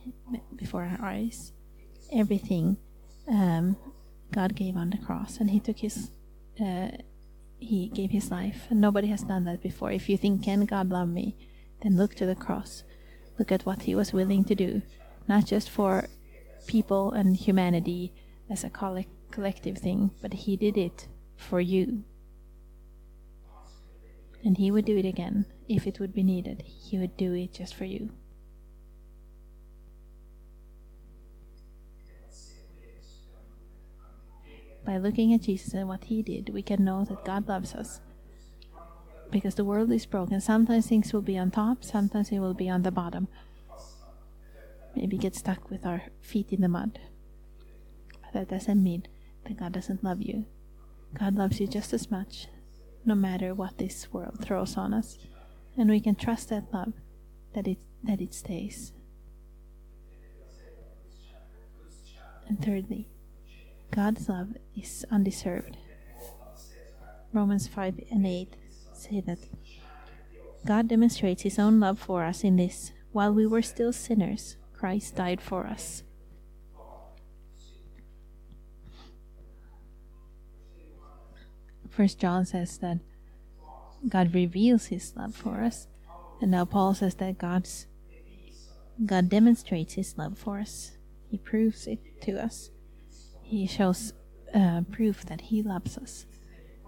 before 0.57 0.85
our 0.85 0.99
eyes, 1.05 1.53
everything 2.13 2.77
um, 3.29 3.77
God 4.33 4.55
gave 4.55 4.77
on 4.77 4.91
the 4.91 4.99
cross, 4.99 5.39
and 5.39 5.51
He 5.51 5.61
took 5.61 5.79
His. 5.79 6.11
Uh, 6.61 6.89
he 7.59 7.89
gave 7.89 8.11
his 8.11 8.31
life, 8.31 8.67
and 8.69 8.83
nobody 8.83 9.09
has 9.09 9.23
done 9.23 9.45
that 9.45 9.63
before. 9.63 9.91
If 9.91 10.11
you 10.11 10.19
think, 10.19 10.45
can 10.45 10.67
God 10.67 10.91
love 10.91 11.09
me? 11.09 11.35
then 11.83 11.97
look 11.97 12.15
to 12.17 12.27
the 12.27 12.35
cross. 12.35 12.85
Look 13.39 13.53
at 13.53 13.67
what 13.67 13.83
he 13.83 13.95
was 13.95 14.13
willing 14.13 14.45
to 14.45 14.55
do, 14.55 14.83
not 15.29 15.47
just 15.47 15.71
for 15.71 16.09
people 16.67 17.13
and 17.13 17.37
humanity 17.37 18.13
as 18.51 18.65
a 18.65 18.71
collective 19.31 19.79
thing, 19.79 20.11
but 20.23 20.33
he 20.33 20.57
did 20.57 20.77
it 20.77 21.09
for 21.37 21.61
you. 21.61 22.05
And 24.45 24.57
he 24.57 24.71
would 24.71 24.85
do 24.85 24.97
it 24.97 25.05
again 25.05 25.47
if 25.69 25.87
it 25.87 25.99
would 25.99 26.15
be 26.15 26.23
needed. 26.23 26.63
He 26.67 26.99
would 26.99 27.17
do 27.17 27.35
it 27.35 27.53
just 27.53 27.75
for 27.75 27.85
you. 27.85 28.11
By 34.85 34.99
looking 34.99 35.35
at 35.35 35.43
Jesus 35.43 35.75
and 35.75 35.89
what 35.89 36.05
he 36.05 36.23
did, 36.23 36.51
we 36.51 36.63
can 36.63 36.85
know 36.85 37.05
that 37.05 37.25
God 37.25 37.49
loves 37.49 37.75
us 37.75 38.01
because 39.33 39.57
the 39.57 39.65
world 39.65 39.91
is 39.91 40.07
broken. 40.07 40.41
Sometimes 40.41 40.87
things 40.87 41.13
will 41.13 41.23
be 41.23 41.37
on 41.37 41.51
top, 41.51 41.83
sometimes 41.83 42.31
it 42.31 42.39
will 42.39 42.55
be 42.55 42.71
on 42.71 42.83
the 42.83 42.93
bottom. 42.93 43.27
Maybe 44.95 45.19
get 45.19 45.35
stuck 45.35 45.71
with 45.71 45.85
our 45.85 46.05
feet 46.21 46.53
in 46.53 46.61
the 46.61 46.69
mud. 46.69 47.01
But 48.23 48.33
that 48.33 48.49
doesn't 48.49 48.81
mean 48.81 49.07
that 49.45 49.59
God 49.59 49.73
doesn't 49.73 50.05
love 50.05 50.23
you. 50.23 50.47
God 51.15 51.35
loves 51.35 51.61
you 51.61 51.67
just 51.67 51.93
as 51.93 52.11
much, 52.11 52.49
no 53.05 53.15
matter 53.15 53.55
what 53.55 53.79
this 53.79 54.13
world 54.13 54.39
throws 54.43 54.77
on 54.77 54.93
us. 54.93 55.19
And 55.77 55.91
we 55.91 56.01
can 56.01 56.15
trust 56.15 56.49
that 56.51 56.73
love, 56.73 56.93
that 57.55 57.67
it, 57.67 57.79
that 58.05 58.21
it 58.21 58.35
stays. 58.35 58.93
And 62.49 62.63
thirdly, 62.65 63.09
God's 63.91 64.29
love 64.29 64.55
is 64.77 65.05
undeserved. 65.11 65.77
Romans 67.33 67.67
5 67.67 68.01
and 68.11 68.27
8 68.27 68.55
say 68.93 69.21
that 69.21 69.39
God 70.65 70.89
demonstrates 70.89 71.43
his 71.43 71.59
own 71.59 71.81
love 71.81 71.99
for 71.99 72.25
us 72.25 72.43
in 72.43 72.57
this 72.57 72.93
while 73.13 73.33
we 73.33 73.47
were 73.47 73.63
still 73.63 73.93
sinners, 73.93 74.57
Christ 74.73 75.17
died 75.17 75.41
for 75.41 75.67
us. 75.67 76.03
First 81.97 82.19
John 82.19 82.45
says 82.45 82.77
that 82.79 82.99
God 84.07 84.35
reveals 84.35 84.87
his 84.87 85.17
love 85.17 85.35
for 85.35 85.63
us, 85.63 85.87
and 86.43 86.51
now 86.51 86.67
Paul 86.67 86.93
says 86.93 87.15
that 87.15 87.39
God's 87.39 87.87
God 89.07 89.31
demonstrates 89.31 89.95
his 89.95 90.19
love 90.19 90.37
for 90.37 90.59
us. 90.59 90.93
He 91.31 91.39
proves 91.39 91.87
it 91.87 91.99
to 92.23 92.33
us. 92.33 92.71
He 93.43 93.67
shows 93.67 94.13
uh, 94.55 94.83
proof 94.93 95.25
that 95.25 95.41
he 95.41 95.63
loves 95.63 95.97
us. 95.97 96.27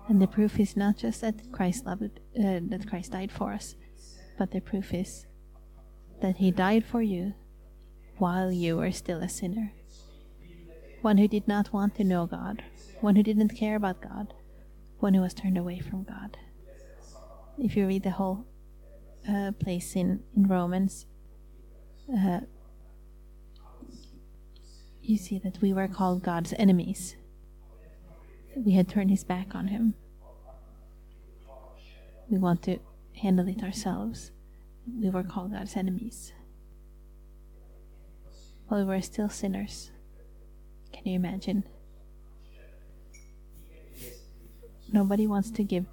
And 0.08 0.20
the 0.20 0.26
proof 0.26 0.60
is 0.60 0.76
not 0.76 0.98
just 0.98 1.22
that 1.22 1.52
Christ 1.52 1.86
loved 1.86 2.20
uh, 2.38 2.60
that 2.68 2.86
Christ 2.86 3.12
died 3.12 3.32
for 3.32 3.54
us, 3.54 3.76
but 4.38 4.50
the 4.50 4.60
proof 4.60 4.92
is 4.92 5.26
that 6.20 6.36
he 6.36 6.50
died 6.50 6.84
for 6.84 7.00
you 7.00 7.32
while 8.18 8.52
you 8.52 8.76
were 8.76 8.92
still 8.92 9.22
a 9.22 9.28
sinner. 9.28 9.72
One 11.00 11.16
who 11.16 11.28
did 11.28 11.48
not 11.48 11.72
want 11.72 11.94
to 11.94 12.04
know 12.04 12.26
God, 12.26 12.62
one 13.00 13.16
who 13.16 13.22
didn't 13.22 13.56
care 13.56 13.76
about 13.76 14.02
God, 14.02 14.34
one 15.00 15.14
who 15.14 15.20
was 15.20 15.34
turned 15.34 15.58
away 15.58 15.80
from 15.80 16.04
God. 16.04 16.36
If 17.58 17.76
you 17.76 17.86
read 17.86 18.02
the 18.02 18.10
whole 18.10 18.46
uh, 19.28 19.52
place 19.52 19.96
in, 19.96 20.20
in 20.36 20.46
Romans, 20.46 21.06
uh, 22.12 22.40
you 25.02 25.16
see 25.16 25.38
that 25.38 25.60
we 25.60 25.72
were 25.72 25.88
called 25.88 26.22
God's 26.22 26.52
enemies. 26.58 27.16
We 28.56 28.72
had 28.72 28.88
turned 28.88 29.10
his 29.10 29.24
back 29.24 29.54
on 29.54 29.68
him. 29.68 29.94
We 32.28 32.38
want 32.38 32.62
to 32.64 32.78
handle 33.16 33.48
it 33.48 33.62
ourselves. 33.62 34.32
We 35.00 35.10
were 35.10 35.22
called 35.22 35.52
God's 35.52 35.76
enemies. 35.76 36.32
While 38.66 38.80
we 38.80 38.86
were 38.86 39.00
still 39.00 39.28
sinners. 39.28 39.90
Can 40.92 41.06
you 41.06 41.14
imagine? 41.14 41.64
Nobody 44.92 45.26
wants 45.26 45.50
to 45.52 45.62
give 45.62 45.86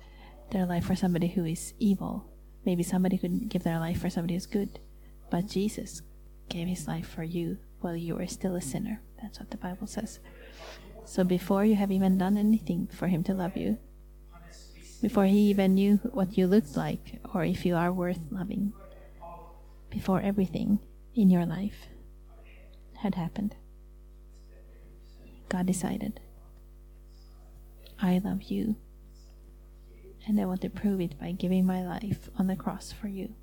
their 0.52 0.66
life 0.66 0.86
for 0.86 0.96
somebody 0.96 1.28
who 1.28 1.46
is 1.46 1.74
evil. 1.80 2.26
Maybe 2.66 2.84
somebody 2.84 3.18
could 3.18 3.50
give 3.50 3.64
their 3.64 3.80
life 3.80 4.02
for 4.02 4.10
somebody 4.10 4.36
who's 4.36 4.46
good. 4.46 4.80
But 5.30 5.48
Jesus 5.48 6.02
gave 6.50 6.68
his 6.68 6.88
life 6.88 7.08
for 7.08 7.24
you 7.24 7.58
while 7.82 7.96
you 7.96 8.16
were 8.16 8.28
still 8.28 8.56
a 8.56 8.62
sinner. 8.62 9.02
That's 9.22 9.40
what 9.40 9.52
the 9.52 9.58
Bible 9.58 9.88
says. 9.88 10.20
So 11.04 11.24
before 11.24 11.66
you 11.66 11.76
have 11.76 11.92
even 11.92 12.18
done 12.18 12.38
anything 12.38 12.88
for 12.88 13.08
him 13.08 13.24
to 13.24 13.34
love 13.34 13.58
you, 13.58 13.78
before 15.02 15.26
he 15.26 15.50
even 15.50 15.76
knew 15.76 15.98
what 16.14 16.38
you 16.38 16.48
looked 16.48 16.76
like 16.76 17.20
or 17.34 17.44
if 17.44 17.66
you 17.66 17.76
are 17.76 17.92
worth 17.92 18.20
loving, 18.32 18.74
before 19.90 20.22
everything 20.22 20.80
in 21.14 21.30
your 21.30 21.46
life 21.46 21.88
had 22.98 23.16
happened, 23.16 23.56
God 25.50 25.68
decided, 25.68 26.20
I 28.02 28.20
love 28.24 28.44
you, 28.44 28.76
and 30.28 30.40
I 30.40 30.46
want 30.46 30.62
to 30.62 30.70
prove 30.70 31.02
it 31.02 31.20
by 31.20 31.32
giving 31.32 31.66
my 31.66 31.86
life 31.86 32.30
on 32.38 32.48
the 32.48 32.56
cross 32.56 32.92
for 32.92 33.08
you. 33.08 33.34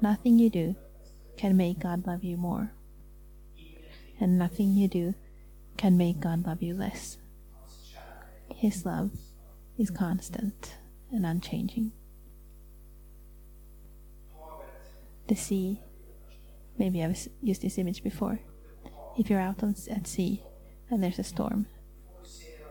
Nothing 0.00 0.38
you 0.38 0.48
do 0.48 0.76
can 1.36 1.56
make 1.56 1.80
God 1.80 2.06
love 2.06 2.24
you 2.24 2.36
more. 2.36 2.72
And 4.20 4.38
nothing 4.38 4.72
you 4.72 4.88
do 4.88 5.14
can 5.76 5.96
make 5.96 6.20
God 6.20 6.46
love 6.46 6.62
you 6.62 6.74
less. 6.74 7.18
His 8.54 8.84
love 8.84 9.10
is 9.78 9.90
constant 9.90 10.76
and 11.12 11.24
unchanging. 11.24 11.92
The 15.28 15.36
sea, 15.36 15.80
maybe 16.78 17.04
I've 17.04 17.28
used 17.42 17.62
this 17.62 17.78
image 17.78 18.02
before. 18.02 18.40
If 19.18 19.28
you're 19.28 19.40
out 19.40 19.62
on, 19.62 19.74
at 19.90 20.06
sea 20.06 20.42
and 20.90 21.02
there's 21.02 21.18
a 21.18 21.24
storm, 21.24 21.66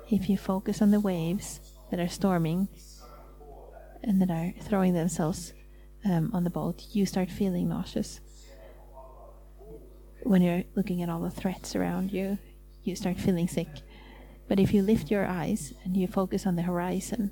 if 0.09 0.29
you 0.29 0.37
focus 0.37 0.81
on 0.81 0.91
the 0.91 0.99
waves 0.99 1.59
that 1.91 1.99
are 1.99 2.07
storming 2.07 2.67
and 4.03 4.21
that 4.21 4.31
are 4.31 4.53
throwing 4.61 4.93
themselves 4.93 5.53
um, 6.05 6.31
on 6.33 6.43
the 6.43 6.49
boat, 6.49 6.85
you 6.91 7.05
start 7.05 7.29
feeling 7.29 7.69
nauseous. 7.69 8.19
When 10.23 10.41
you're 10.41 10.63
looking 10.75 11.01
at 11.01 11.09
all 11.09 11.21
the 11.21 11.29
threats 11.31 11.75
around 11.75 12.11
you, 12.11 12.37
you 12.83 12.95
start 12.95 13.19
feeling 13.19 13.47
sick. 13.47 13.67
But 14.47 14.59
if 14.59 14.73
you 14.73 14.81
lift 14.81 15.11
your 15.11 15.25
eyes 15.25 15.73
and 15.83 15.97
you 15.97 16.07
focus 16.07 16.45
on 16.45 16.55
the 16.55 16.61
horizon, 16.61 17.31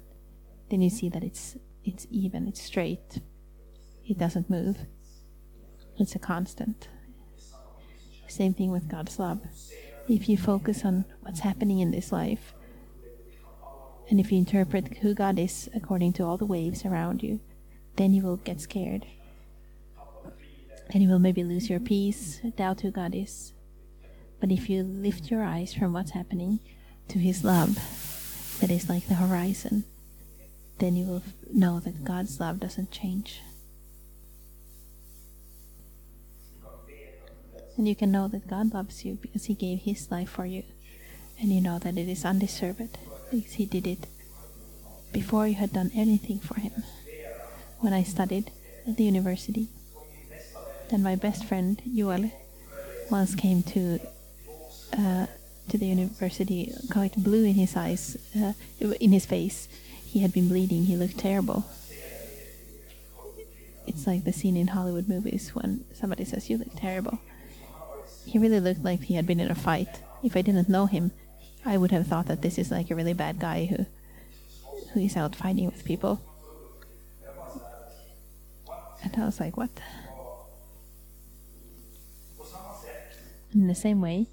then 0.69 0.81
you 0.81 0.89
see 0.89 1.09
that 1.09 1.23
it's 1.23 1.55
it's 1.83 2.07
even, 2.09 2.47
it's 2.47 2.61
straight. 2.61 3.21
It 4.07 4.17
doesn't 4.17 4.49
move. 4.49 4.77
It's 5.99 6.15
a 6.15 6.19
constant. 6.19 6.89
Same 8.27 8.55
thing 8.55 8.71
with 8.71 8.89
God's 8.89 9.19
love. 9.19 9.39
If 10.09 10.27
you 10.27 10.35
focus 10.35 10.83
on 10.83 11.05
what's 11.21 11.41
happening 11.41 11.79
in 11.79 11.91
this 11.91 12.11
life, 12.11 12.55
and 14.09 14.19
if 14.19 14.31
you 14.31 14.37
interpret 14.37 14.97
who 14.97 15.13
God 15.13 15.39
is 15.39 15.69
according 15.73 16.13
to 16.13 16.23
all 16.23 16.37
the 16.37 16.45
waves 16.45 16.85
around 16.85 17.23
you, 17.23 17.39
then 17.95 18.13
you 18.13 18.21
will 18.21 18.37
get 18.37 18.61
scared. 18.61 19.05
And 20.91 21.01
you 21.01 21.09
will 21.09 21.19
maybe 21.19 21.43
lose 21.43 21.69
your 21.69 21.79
peace, 21.79 22.39
doubt 22.55 22.81
who 22.81 22.91
God 22.91 23.15
is. 23.15 23.53
But 24.39 24.51
if 24.51 24.69
you 24.69 24.83
lift 24.83 25.31
your 25.31 25.43
eyes 25.43 25.73
from 25.73 25.93
what's 25.93 26.11
happening 26.11 26.59
to 27.07 27.17
His 27.17 27.43
love, 27.43 27.75
that 28.61 28.69
is 28.69 28.87
like 28.87 29.07
the 29.07 29.15
horizon, 29.15 29.85
then 30.77 30.95
you 30.95 31.05
will 31.05 31.23
know 31.51 31.79
that 31.79 32.03
God's 32.03 32.39
love 32.39 32.59
doesn't 32.59 32.91
change. 32.91 33.41
And 37.77 37.87
you 37.87 37.95
can 37.95 38.11
know 38.11 38.27
that 38.27 38.47
God 38.47 38.73
loves 38.73 39.03
you 39.03 39.15
because 39.15 39.45
He 39.45 39.55
gave 39.55 39.79
His 39.79 40.11
life 40.11 40.29
for 40.29 40.45
you. 40.45 40.63
And 41.39 41.49
you 41.49 41.59
know 41.59 41.79
that 41.79 41.97
it 41.97 42.07
is 42.07 42.23
undeserved 42.23 42.97
because 43.38 43.54
He 43.54 43.65
did 43.65 43.88
it 43.88 44.08
before 45.12 45.48
you 45.48 45.56
had 45.56 45.74
done 45.74 45.91
anything 45.93 46.39
for 46.39 46.60
Him 46.60 46.84
when 47.80 47.93
I 47.93 48.04
studied 48.04 48.52
at 48.88 48.98
the 48.98 49.04
university. 49.04 49.67
Then 50.89 51.02
my 51.02 51.15
best 51.15 51.45
friend 51.45 51.82
Joel 51.95 52.32
once 53.10 53.36
came 53.36 53.63
to 53.63 54.00
uh, 54.98 55.26
to 55.69 55.78
the 55.78 55.86
university 55.88 56.71
quite 56.91 57.15
blue 57.17 57.43
in 57.43 57.56
his 57.56 57.76
eyes, 57.76 58.17
uh, 58.36 58.54
in 59.00 59.12
his 59.12 59.26
face. 59.26 59.67
He 60.06 60.19
had 60.19 60.32
been 60.32 60.48
bleeding. 60.48 60.86
He 60.86 60.95
looked 60.95 61.17
terrible. 61.17 61.65
It's 63.88 64.08
like 64.08 64.24
the 64.24 64.34
scene 64.34 64.58
in 64.58 64.67
Hollywood 64.67 65.08
movies 65.08 65.50
when 65.54 65.86
somebody 65.93 66.26
says, 66.26 66.50
"You 66.50 66.58
look 66.58 66.76
terrible." 66.76 67.19
He 68.26 68.39
really 68.39 68.60
looked 68.60 68.84
like 68.84 69.04
he 69.04 69.15
had 69.15 69.28
been 69.28 69.39
in 69.39 69.52
a 69.52 69.56
fight. 69.56 70.00
If 70.24 70.36
I 70.36 70.41
didn't 70.41 70.69
know 70.69 70.88
him, 70.88 71.12
I 71.65 71.78
would 71.78 71.91
have 71.91 72.08
thought 72.08 72.28
that 72.28 72.41
this 72.41 72.58
is 72.58 72.71
like 72.71 72.91
a 72.91 72.95
really 72.95 73.13
bad 73.13 73.39
guy 73.39 73.65
who 73.65 73.86
who 74.93 75.01
is 75.01 75.17
out 75.17 75.36
fighting 75.36 75.65
with 75.65 75.84
people. 75.84 76.21
And 79.04 79.13
I 79.17 79.25
was 79.25 79.39
like, 79.39 79.58
what? 79.58 79.69
In 83.54 83.67
the 83.67 83.75
same 83.75 84.01
way, 84.01 84.28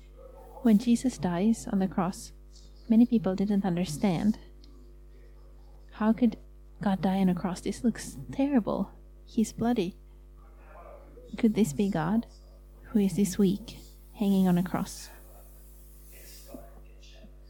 when 0.62 0.78
Jesus 0.78 1.18
dies 1.18 1.66
on 1.70 1.80
the 1.80 1.88
cross, 1.88 2.32
many 2.88 3.06
people 3.06 3.34
didn't 3.34 3.64
understand. 3.64 4.38
How 5.94 6.12
could 6.12 6.36
God 6.80 7.02
die 7.02 7.18
on 7.18 7.28
a 7.28 7.34
cross? 7.34 7.60
This 7.60 7.82
looks 7.82 8.16
terrible. 8.32 8.90
He's 9.26 9.52
bloody. 9.52 9.96
Could 11.38 11.54
this 11.54 11.72
be 11.72 11.88
God, 11.88 12.26
who 12.90 13.00
is 13.00 13.16
this 13.16 13.38
weak, 13.38 13.78
hanging 14.14 14.46
on 14.46 14.58
a 14.58 14.62
cross? 14.62 15.08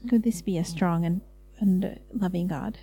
Could 0.09 0.23
this 0.23 0.43
be 0.43 0.59
a 0.59 0.65
strong 0.65 1.05
and, 1.05 1.21
and 1.59 2.01
loving 2.13 2.49
God? 2.49 2.79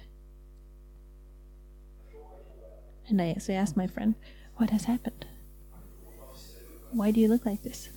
And 3.07 3.21
I 3.21 3.35
so 3.39 3.53
I 3.53 3.55
asked 3.57 3.75
my 3.75 3.87
friend, 3.87 4.15
What 4.57 4.69
has 4.69 4.85
happened? 4.85 5.25
Why 6.91 7.11
do 7.11 7.19
you 7.19 7.27
look 7.27 7.45
like 7.45 7.63
this? 7.63 7.89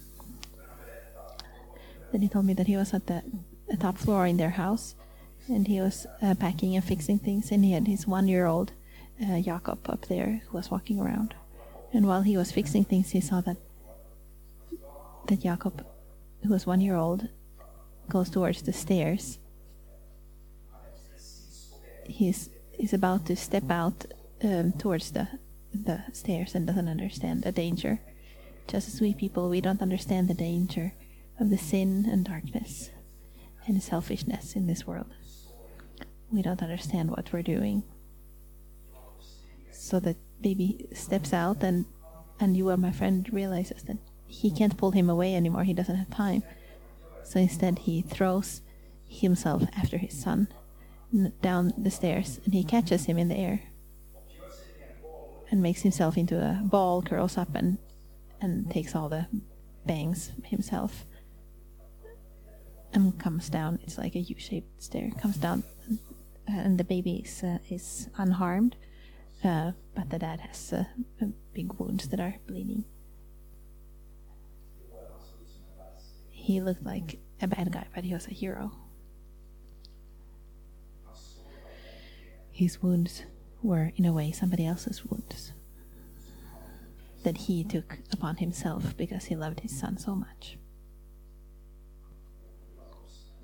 Then 2.10 2.22
he 2.22 2.28
told 2.28 2.44
me 2.44 2.54
that 2.54 2.66
he 2.66 2.76
was 2.76 2.92
at 2.92 3.06
the, 3.06 3.22
the 3.68 3.76
top 3.76 3.96
floor 3.96 4.26
in 4.26 4.36
their 4.36 4.50
house 4.50 4.94
and 5.48 5.66
he 5.66 5.80
was 5.80 6.06
uh, 6.20 6.34
packing 6.34 6.76
and 6.76 6.84
fixing 6.84 7.18
things, 7.18 7.50
and 7.50 7.64
he 7.64 7.72
had 7.72 7.86
his 7.86 8.06
one 8.06 8.28
year 8.28 8.46
old 8.46 8.72
uh, 9.20 9.40
Jakob 9.40 9.88
up 9.88 10.06
there 10.06 10.42
who 10.46 10.56
was 10.56 10.70
walking 10.70 11.00
around. 11.00 11.34
And 11.92 12.06
while 12.06 12.22
he 12.22 12.36
was 12.36 12.52
fixing 12.52 12.84
things, 12.84 13.10
he 13.10 13.20
saw 13.20 13.40
that 13.42 13.56
that 15.26 15.40
Jakob, 15.40 15.86
who 16.42 16.50
was 16.50 16.66
one 16.66 16.80
year 16.80 16.96
old, 16.96 17.28
goes 18.08 18.30
towards 18.30 18.62
the 18.62 18.72
stairs. 18.72 19.38
He's 22.04 22.50
he's 22.72 22.92
about 22.92 23.26
to 23.26 23.36
step 23.36 23.70
out 23.70 24.06
um, 24.42 24.72
towards 24.72 25.12
the 25.12 25.28
the 25.72 26.02
stairs 26.12 26.54
and 26.54 26.66
doesn't 26.66 26.88
understand 26.88 27.42
the 27.42 27.52
danger. 27.52 28.00
Just 28.68 28.88
as 28.88 29.00
we 29.00 29.14
people, 29.14 29.48
we 29.48 29.60
don't 29.60 29.82
understand 29.82 30.28
the 30.28 30.34
danger 30.34 30.94
of 31.40 31.50
the 31.50 31.58
sin 31.58 32.06
and 32.10 32.24
darkness 32.24 32.90
and 33.66 33.82
selfishness 33.82 34.54
in 34.54 34.66
this 34.66 34.86
world. 34.86 35.10
We 36.30 36.42
don't 36.42 36.62
understand 36.62 37.10
what 37.10 37.32
we're 37.32 37.42
doing. 37.42 37.82
So 39.70 40.00
the 40.00 40.16
baby 40.40 40.86
steps 40.92 41.32
out 41.32 41.62
and 41.62 41.84
and 42.40 42.56
you, 42.56 42.76
my 42.76 42.90
friend, 42.90 43.28
realizes 43.32 43.84
that 43.84 43.98
he 44.26 44.50
can't 44.50 44.76
pull 44.76 44.90
him 44.90 45.08
away 45.08 45.34
anymore. 45.36 45.64
He 45.64 45.74
doesn't 45.74 45.94
have 45.94 46.10
time. 46.10 46.42
So 47.24 47.38
instead, 47.40 47.80
he 47.80 48.02
throws 48.02 48.62
himself 49.06 49.62
after 49.76 49.98
his 49.98 50.18
son 50.18 50.48
down 51.42 51.74
the 51.76 51.90
stairs 51.90 52.40
and 52.44 52.54
he 52.54 52.64
catches 52.64 53.04
him 53.04 53.18
in 53.18 53.28
the 53.28 53.36
air 53.36 53.60
and 55.50 55.62
makes 55.62 55.82
himself 55.82 56.16
into 56.16 56.36
a 56.38 56.62
ball, 56.64 57.02
curls 57.02 57.36
up, 57.36 57.54
and 57.54 57.78
and 58.40 58.68
takes 58.70 58.96
all 58.96 59.08
the 59.08 59.26
bangs 59.86 60.32
himself. 60.44 61.04
And 62.94 63.18
comes 63.18 63.48
down. 63.48 63.78
It's 63.84 63.96
like 63.96 64.16
a 64.16 64.20
U-shaped 64.20 64.82
stair. 64.82 65.10
Comes 65.20 65.36
down, 65.36 65.62
and 66.46 66.76
the 66.76 66.84
baby 66.84 67.22
is 67.24 67.42
uh, 67.42 67.58
is 67.70 68.08
unharmed, 68.16 68.76
uh, 69.44 69.72
but 69.94 70.10
the 70.10 70.18
dad 70.18 70.40
has 70.40 70.72
uh, 70.72 70.84
big 71.54 71.72
wounds 71.74 72.08
that 72.08 72.20
are 72.20 72.36
bleeding. 72.46 72.84
He 76.42 76.60
looked 76.60 76.82
like 76.84 77.20
a 77.40 77.46
bad 77.46 77.70
guy, 77.70 77.86
but 77.94 78.02
he 78.02 78.12
was 78.12 78.26
a 78.26 78.34
hero. 78.34 78.72
His 82.50 82.82
wounds 82.82 83.22
were, 83.62 83.92
in 83.94 84.04
a 84.04 84.12
way, 84.12 84.32
somebody 84.32 84.66
else's 84.66 85.04
wounds 85.06 85.52
that 87.22 87.36
he 87.46 87.62
took 87.62 87.98
upon 88.10 88.38
himself 88.38 88.96
because 88.96 89.26
he 89.26 89.36
loved 89.36 89.60
his 89.60 89.78
son 89.78 89.96
so 89.98 90.16
much. 90.16 90.58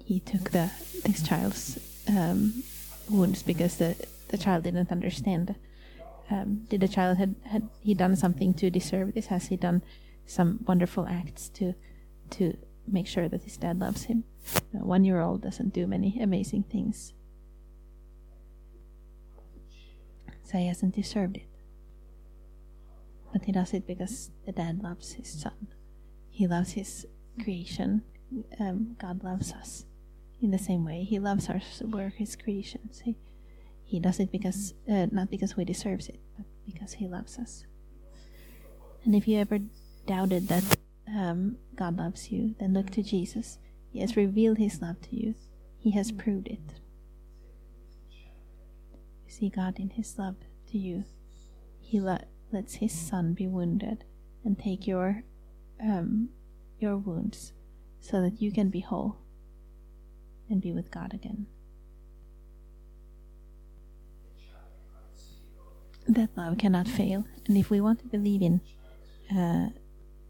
He 0.04 0.18
took 0.18 0.50
the 0.50 0.72
this 1.04 1.22
child's 1.22 1.78
um, 2.08 2.64
wounds 3.08 3.44
because 3.44 3.76
the 3.76 3.94
the 4.30 4.38
child 4.38 4.64
didn't 4.64 4.90
understand. 4.90 5.54
Um, 6.32 6.66
did 6.68 6.80
the 6.80 6.88
child 6.88 7.18
had 7.18 7.36
had 7.44 7.68
he 7.80 7.94
done 7.94 8.16
something 8.16 8.54
to 8.54 8.70
deserve 8.70 9.14
this? 9.14 9.26
Has 9.26 9.46
he 9.46 9.56
done 9.56 9.82
some 10.26 10.64
wonderful 10.66 11.06
acts 11.06 11.48
to 11.50 11.74
to 12.30 12.56
make 12.92 13.06
sure 13.06 13.28
that 13.28 13.42
his 13.42 13.56
dad 13.56 13.78
loves 13.78 14.04
him? 14.04 14.24
A 14.74 14.84
one 14.84 15.04
year 15.04 15.20
old 15.20 15.42
doesn't 15.42 15.72
do 15.72 15.86
many 15.86 16.18
amazing 16.20 16.64
things. 16.64 17.12
So 20.44 20.58
he 20.58 20.66
hasn't 20.66 20.94
deserved 20.94 21.36
it. 21.36 21.48
But 23.32 23.44
he 23.44 23.52
does 23.52 23.74
it 23.74 23.86
because 23.86 24.30
the 24.46 24.52
dad 24.52 24.82
loves 24.82 25.12
his 25.12 25.28
son. 25.28 25.68
He 26.30 26.46
loves 26.46 26.72
his 26.72 27.06
creation. 27.42 28.02
Um, 28.58 28.96
God 29.00 29.22
loves 29.22 29.52
us 29.52 29.84
in 30.40 30.50
the 30.50 30.58
same 30.58 30.84
way. 30.84 31.04
He 31.04 31.18
loves 31.18 31.50
us. 31.50 31.82
We're 31.84 32.10
his 32.10 32.36
creations. 32.36 33.00
He, 33.00 33.16
he 33.84 34.00
does 34.00 34.20
it 34.20 34.32
because, 34.32 34.74
uh, 34.90 35.06
not 35.12 35.30
because 35.30 35.56
we 35.56 35.64
deserve 35.64 36.00
it, 36.08 36.20
but 36.36 36.46
because 36.64 36.94
he 36.94 37.06
loves 37.06 37.38
us. 37.38 37.64
And 39.04 39.14
if 39.14 39.28
you 39.28 39.38
ever 39.38 39.58
doubted 40.06 40.48
that 40.48 40.64
um, 41.14 41.56
God 41.74 41.96
loves 41.96 42.30
you, 42.30 42.54
then 42.58 42.74
look 42.74 42.90
to 42.90 43.02
Jesus. 43.02 43.58
He 43.92 44.00
has 44.00 44.16
revealed 44.16 44.58
his 44.58 44.80
love 44.82 45.00
to 45.02 45.16
you, 45.16 45.34
he 45.78 45.92
has 45.92 46.12
proved 46.12 46.48
it. 46.48 46.60
You 49.26 49.32
see 49.32 49.48
God 49.48 49.78
in 49.78 49.90
his 49.90 50.18
love 50.18 50.36
to 50.70 50.78
you. 50.78 51.04
He 51.80 52.00
lo- 52.00 52.24
lets 52.52 52.74
his 52.76 52.92
son 52.92 53.32
be 53.34 53.46
wounded 53.46 54.04
and 54.44 54.58
take 54.58 54.86
your 54.86 55.22
um, 55.80 56.30
your 56.78 56.96
wounds 56.96 57.52
so 58.00 58.20
that 58.22 58.40
you 58.40 58.50
can 58.52 58.68
be 58.70 58.80
whole 58.80 59.16
and 60.50 60.60
be 60.60 60.72
with 60.72 60.90
God 60.90 61.14
again. 61.14 61.46
That 66.06 66.30
love 66.36 66.56
cannot 66.58 66.88
fail, 66.88 67.26
and 67.46 67.56
if 67.56 67.70
we 67.70 67.80
want 67.80 68.00
to 68.00 68.06
believe 68.06 68.40
in 68.40 68.60
uh, 69.36 69.70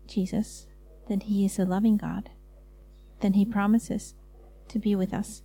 Jesus, 0.09 0.67
that 1.09 1.25
He 1.25 1.45
is 1.45 1.59
a 1.59 1.65
loving 1.65 1.97
God, 1.97 2.31
then 3.21 3.35
He 3.35 3.45
promises 3.45 4.15
to 4.69 4.79
be 4.79 4.95
with 4.95 5.13
us. 5.13 5.43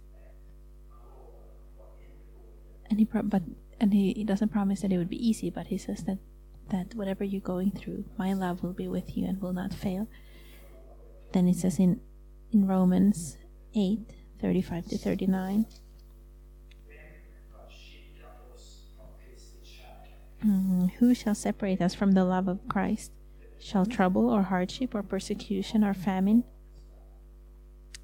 And 2.89 2.99
He, 2.99 3.05
pro- 3.05 3.23
but 3.23 3.43
and 3.79 3.93
he, 3.93 4.13
he 4.13 4.23
doesn't 4.23 4.49
promise 4.49 4.81
that 4.81 4.91
it 4.91 4.97
would 4.97 5.09
be 5.09 5.27
easy, 5.27 5.49
but 5.49 5.67
He 5.67 5.77
says 5.77 6.03
that 6.03 6.19
that 6.69 6.95
whatever 6.95 7.23
you're 7.23 7.41
going 7.41 7.71
through, 7.71 8.05
my 8.17 8.33
love 8.33 8.63
will 8.63 8.73
be 8.73 8.87
with 8.87 9.17
you 9.17 9.25
and 9.27 9.41
will 9.41 9.53
not 9.53 9.73
fail. 9.73 10.07
Then 11.33 11.47
it 11.47 11.57
says 11.57 11.79
in 11.79 11.99
in 12.51 12.67
Romans 12.67 13.37
8 13.75 13.99
35 14.39 14.87
to 14.87 14.97
39. 14.97 15.65
Mm, 20.45 20.91
who 20.95 21.13
shall 21.13 21.35
separate 21.35 21.81
us 21.81 21.93
from 21.95 22.11
the 22.11 22.25
love 22.25 22.49
of 22.49 22.67
Christ? 22.67 23.11
Shall 23.63 23.85
trouble 23.85 24.29
or 24.29 24.43
hardship 24.43 24.93
or 24.93 25.01
persecution 25.01 25.85
or 25.85 25.93
famine 25.93 26.43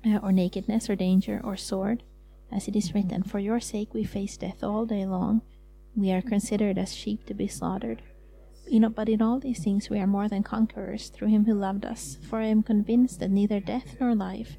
uh, 0.06 0.20
or 0.24 0.32
nakedness 0.32 0.90
or 0.90 0.96
danger 0.96 1.42
or 1.44 1.58
sword? 1.58 2.02
As 2.50 2.70
it 2.70 2.78
is 2.78 2.94
written, 2.94 3.24
For 3.24 3.40
your 3.40 3.60
sake 3.60 3.94
we 3.94 4.06
face 4.06 4.38
death 4.38 4.64
all 4.64 4.86
day 4.86 5.06
long. 5.06 5.42
We 5.98 6.14
are 6.14 6.22
considered 6.22 6.78
as 6.78 6.96
sheep 6.96 7.26
to 7.26 7.34
be 7.34 7.50
slaughtered. 7.50 8.02
You 8.70 8.80
know, 8.80 8.90
but 8.90 9.10
in 9.10 9.22
all 9.22 9.38
these 9.38 9.62
things 9.62 9.90
we 9.90 10.00
are 10.00 10.08
more 10.08 10.30
than 10.30 10.44
conquerors 10.44 11.10
through 11.10 11.28
him 11.28 11.44
who 11.44 11.56
loved 11.56 11.84
us. 11.84 12.18
For 12.30 12.40
I 12.40 12.46
am 12.46 12.64
convinced 12.64 13.20
that 13.20 13.30
neither 13.30 13.60
death 13.60 13.98
nor 14.00 14.16
life, 14.16 14.56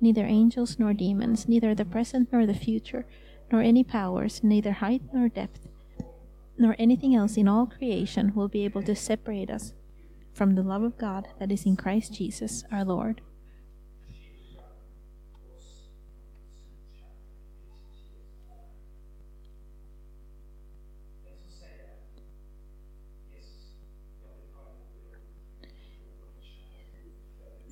neither 0.00 0.24
angels 0.24 0.78
nor 0.78 0.94
demons, 0.94 1.46
neither 1.46 1.74
the 1.74 1.84
present 1.84 2.32
nor 2.32 2.46
the 2.46 2.54
future, 2.54 3.04
nor 3.52 3.60
any 3.60 3.84
powers, 3.84 4.42
neither 4.42 4.72
height 4.72 5.02
nor 5.12 5.28
depth, 5.28 5.68
nor 6.56 6.74
anything 6.78 7.14
else 7.14 7.36
in 7.36 7.48
all 7.48 7.66
creation 7.66 8.34
will 8.34 8.48
be 8.48 8.64
able 8.64 8.82
to 8.84 8.96
separate 8.96 9.50
us 9.50 9.74
from 10.38 10.54
the 10.54 10.62
love 10.62 10.84
of 10.84 10.96
God 10.96 11.26
that 11.40 11.50
is 11.50 11.66
in 11.66 11.74
Christ 11.74 12.14
Jesus 12.14 12.62
our 12.70 12.84
Lord. 12.84 13.20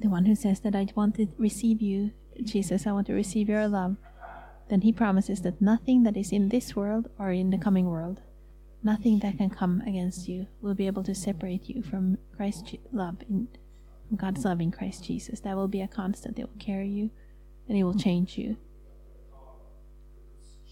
The 0.01 0.09
one 0.09 0.27
who 0.27 0.35
says 0.35 0.59
that 0.61 0.75
I 0.75 0.89
want 0.97 1.15
to 1.17 1.29
receive 1.39 1.81
you, 1.81 2.11
Jesus, 2.43 2.85
I 2.85 2.91
want 2.91 3.07
to 3.07 3.13
receive 3.13 3.49
your 3.49 3.69
love, 3.69 3.97
then 4.69 4.81
he 4.81 4.93
promises 4.93 5.43
that 5.43 5.63
nothing 5.63 6.03
that 6.03 6.17
is 6.17 6.33
in 6.33 6.49
this 6.49 6.75
world 6.75 7.09
or 7.17 7.31
in 7.31 7.51
the 7.51 7.59
coming 7.59 7.87
world 7.87 8.21
Nothing 8.87 9.18
that 9.18 9.37
can 9.37 9.51
come 9.51 9.83
against 9.85 10.29
you 10.29 10.46
will 10.61 10.77
be 10.77 10.87
able 10.87 11.03
to 11.03 11.12
separate 11.12 11.68
you 11.68 11.83
from 11.83 12.18
Christ's 12.37 12.77
love, 12.92 13.16
in, 13.29 13.49
from 14.07 14.16
God's 14.16 14.44
love 14.44 14.61
in 14.61 14.70
Christ 14.70 15.03
Jesus. 15.03 15.40
That 15.40 15.57
will 15.57 15.66
be 15.66 15.81
a 15.81 15.88
constant. 15.88 16.38
It 16.38 16.44
will 16.44 16.61
carry 16.61 16.88
you 16.88 17.11
and 17.68 17.77
it 17.77 17.83
will 17.83 17.99
change 17.99 18.38
you. 18.38 18.57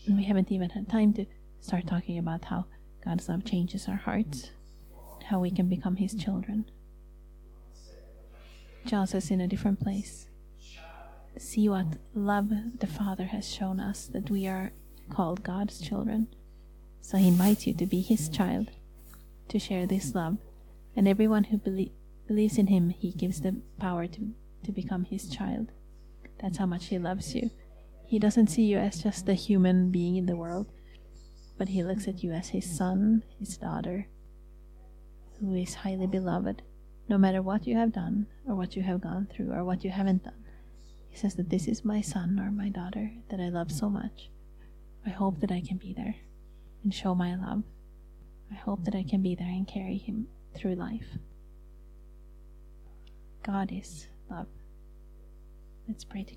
And 0.07 0.17
we 0.17 0.23
haven't 0.23 0.53
even 0.53 0.71
had 0.71 0.89
time 0.89 1.13
to 1.15 1.27
start 1.61 1.89
talking 1.89 2.17
about 2.17 2.45
how 2.45 2.67
God's 3.05 3.29
love 3.29 3.45
changes 3.45 3.89
our 3.89 3.97
hearts, 3.97 4.53
how 5.25 5.41
we 5.41 5.51
can 5.51 5.69
become 5.69 5.97
His 5.97 6.15
children. 6.15 6.71
Draws 8.87 9.13
us 9.13 9.33
in 9.33 9.41
a 9.41 9.49
different 9.49 9.81
place. 9.81 10.29
See 11.37 11.69
what 11.69 11.97
love 12.15 12.51
the 12.79 12.87
Father 12.87 13.25
has 13.25 13.53
shown 13.53 13.81
us 13.81 14.07
that 14.07 14.31
we 14.31 14.47
are 14.47 14.71
called 15.11 15.43
God's 15.43 15.81
children. 15.81 16.29
So 17.05 17.19
he 17.19 17.29
invites 17.29 17.67
you 17.67 17.75
to 17.75 17.85
be 17.85 18.01
his 18.01 18.31
child, 18.31 18.71
to 19.49 19.59
share 19.59 19.87
this 19.87 20.15
love, 20.15 20.39
and 20.97 21.07
everyone 21.07 21.45
who 21.45 21.59
belie- 21.59 21.93
believes 22.27 22.57
in 22.57 22.69
him, 22.69 22.89
he 22.89 23.13
gives 23.13 23.43
the 23.43 23.61
power 23.79 24.07
to, 24.07 24.31
to 24.65 24.73
become 24.73 25.05
his 25.05 25.29
child. 25.29 25.71
That's 26.41 26.57
how 26.57 26.65
much 26.65 26.87
he 26.87 26.99
loves 26.99 27.35
you. 27.35 27.51
He 28.07 28.19
doesn't 28.19 28.47
see 28.47 28.63
you 28.63 28.79
as 28.79 29.03
just 29.03 29.29
a 29.29 29.35
human 29.35 29.91
being 29.91 30.17
in 30.17 30.25
the 30.25 30.35
world, 30.35 30.73
but 31.59 31.69
he 31.69 31.85
looks 31.85 32.09
at 32.09 32.25
you 32.25 32.33
as 32.33 32.49
his 32.49 32.65
son, 32.65 33.23
his 33.39 33.59
daughter, 33.59 34.09
who 35.39 35.55
is 35.55 35.75
highly 35.75 36.07
beloved, 36.07 36.63
no 37.07 37.19
matter 37.19 37.43
what 37.43 37.67
you 37.67 37.77
have 37.77 37.93
done, 37.93 38.29
or 38.49 38.55
what 38.55 38.77
you 38.77 38.83
have 38.83 39.03
gone 39.03 39.29
through, 39.31 39.53
or 39.53 39.63
what 39.63 39.85
you 39.85 39.91
haven't 39.91 40.25
done. 40.25 40.43
He 41.11 41.19
says 41.19 41.35
that 41.35 41.51
this 41.51 41.69
is 41.69 41.85
my 41.85 42.01
son 42.01 42.41
or 42.41 42.51
my 42.51 42.71
daughter 42.71 43.13
that 43.29 43.41
I 43.41 43.51
love 43.51 43.71
so 43.71 43.91
much. 43.91 44.31
I 45.05 45.11
hope 45.11 45.41
that 45.41 45.53
I 45.53 45.61
can 45.61 45.77
be 45.77 45.93
there 45.93 46.17
and 46.85 46.95
show 46.95 47.15
my 47.15 47.35
love. 47.35 47.65
I 48.53 48.55
hope 48.55 48.85
that 48.85 48.95
I 48.95 49.03
can 49.03 49.23
be 49.23 49.35
there 49.35 49.49
and 49.49 49.67
carry 49.67 49.97
him 49.97 50.29
through 50.55 50.75
life. 50.75 51.19
God 53.43 53.73
is 53.73 54.07
love. 54.31 54.47
Let's 55.89 56.05
pray 56.05 56.25
together. 56.25 56.33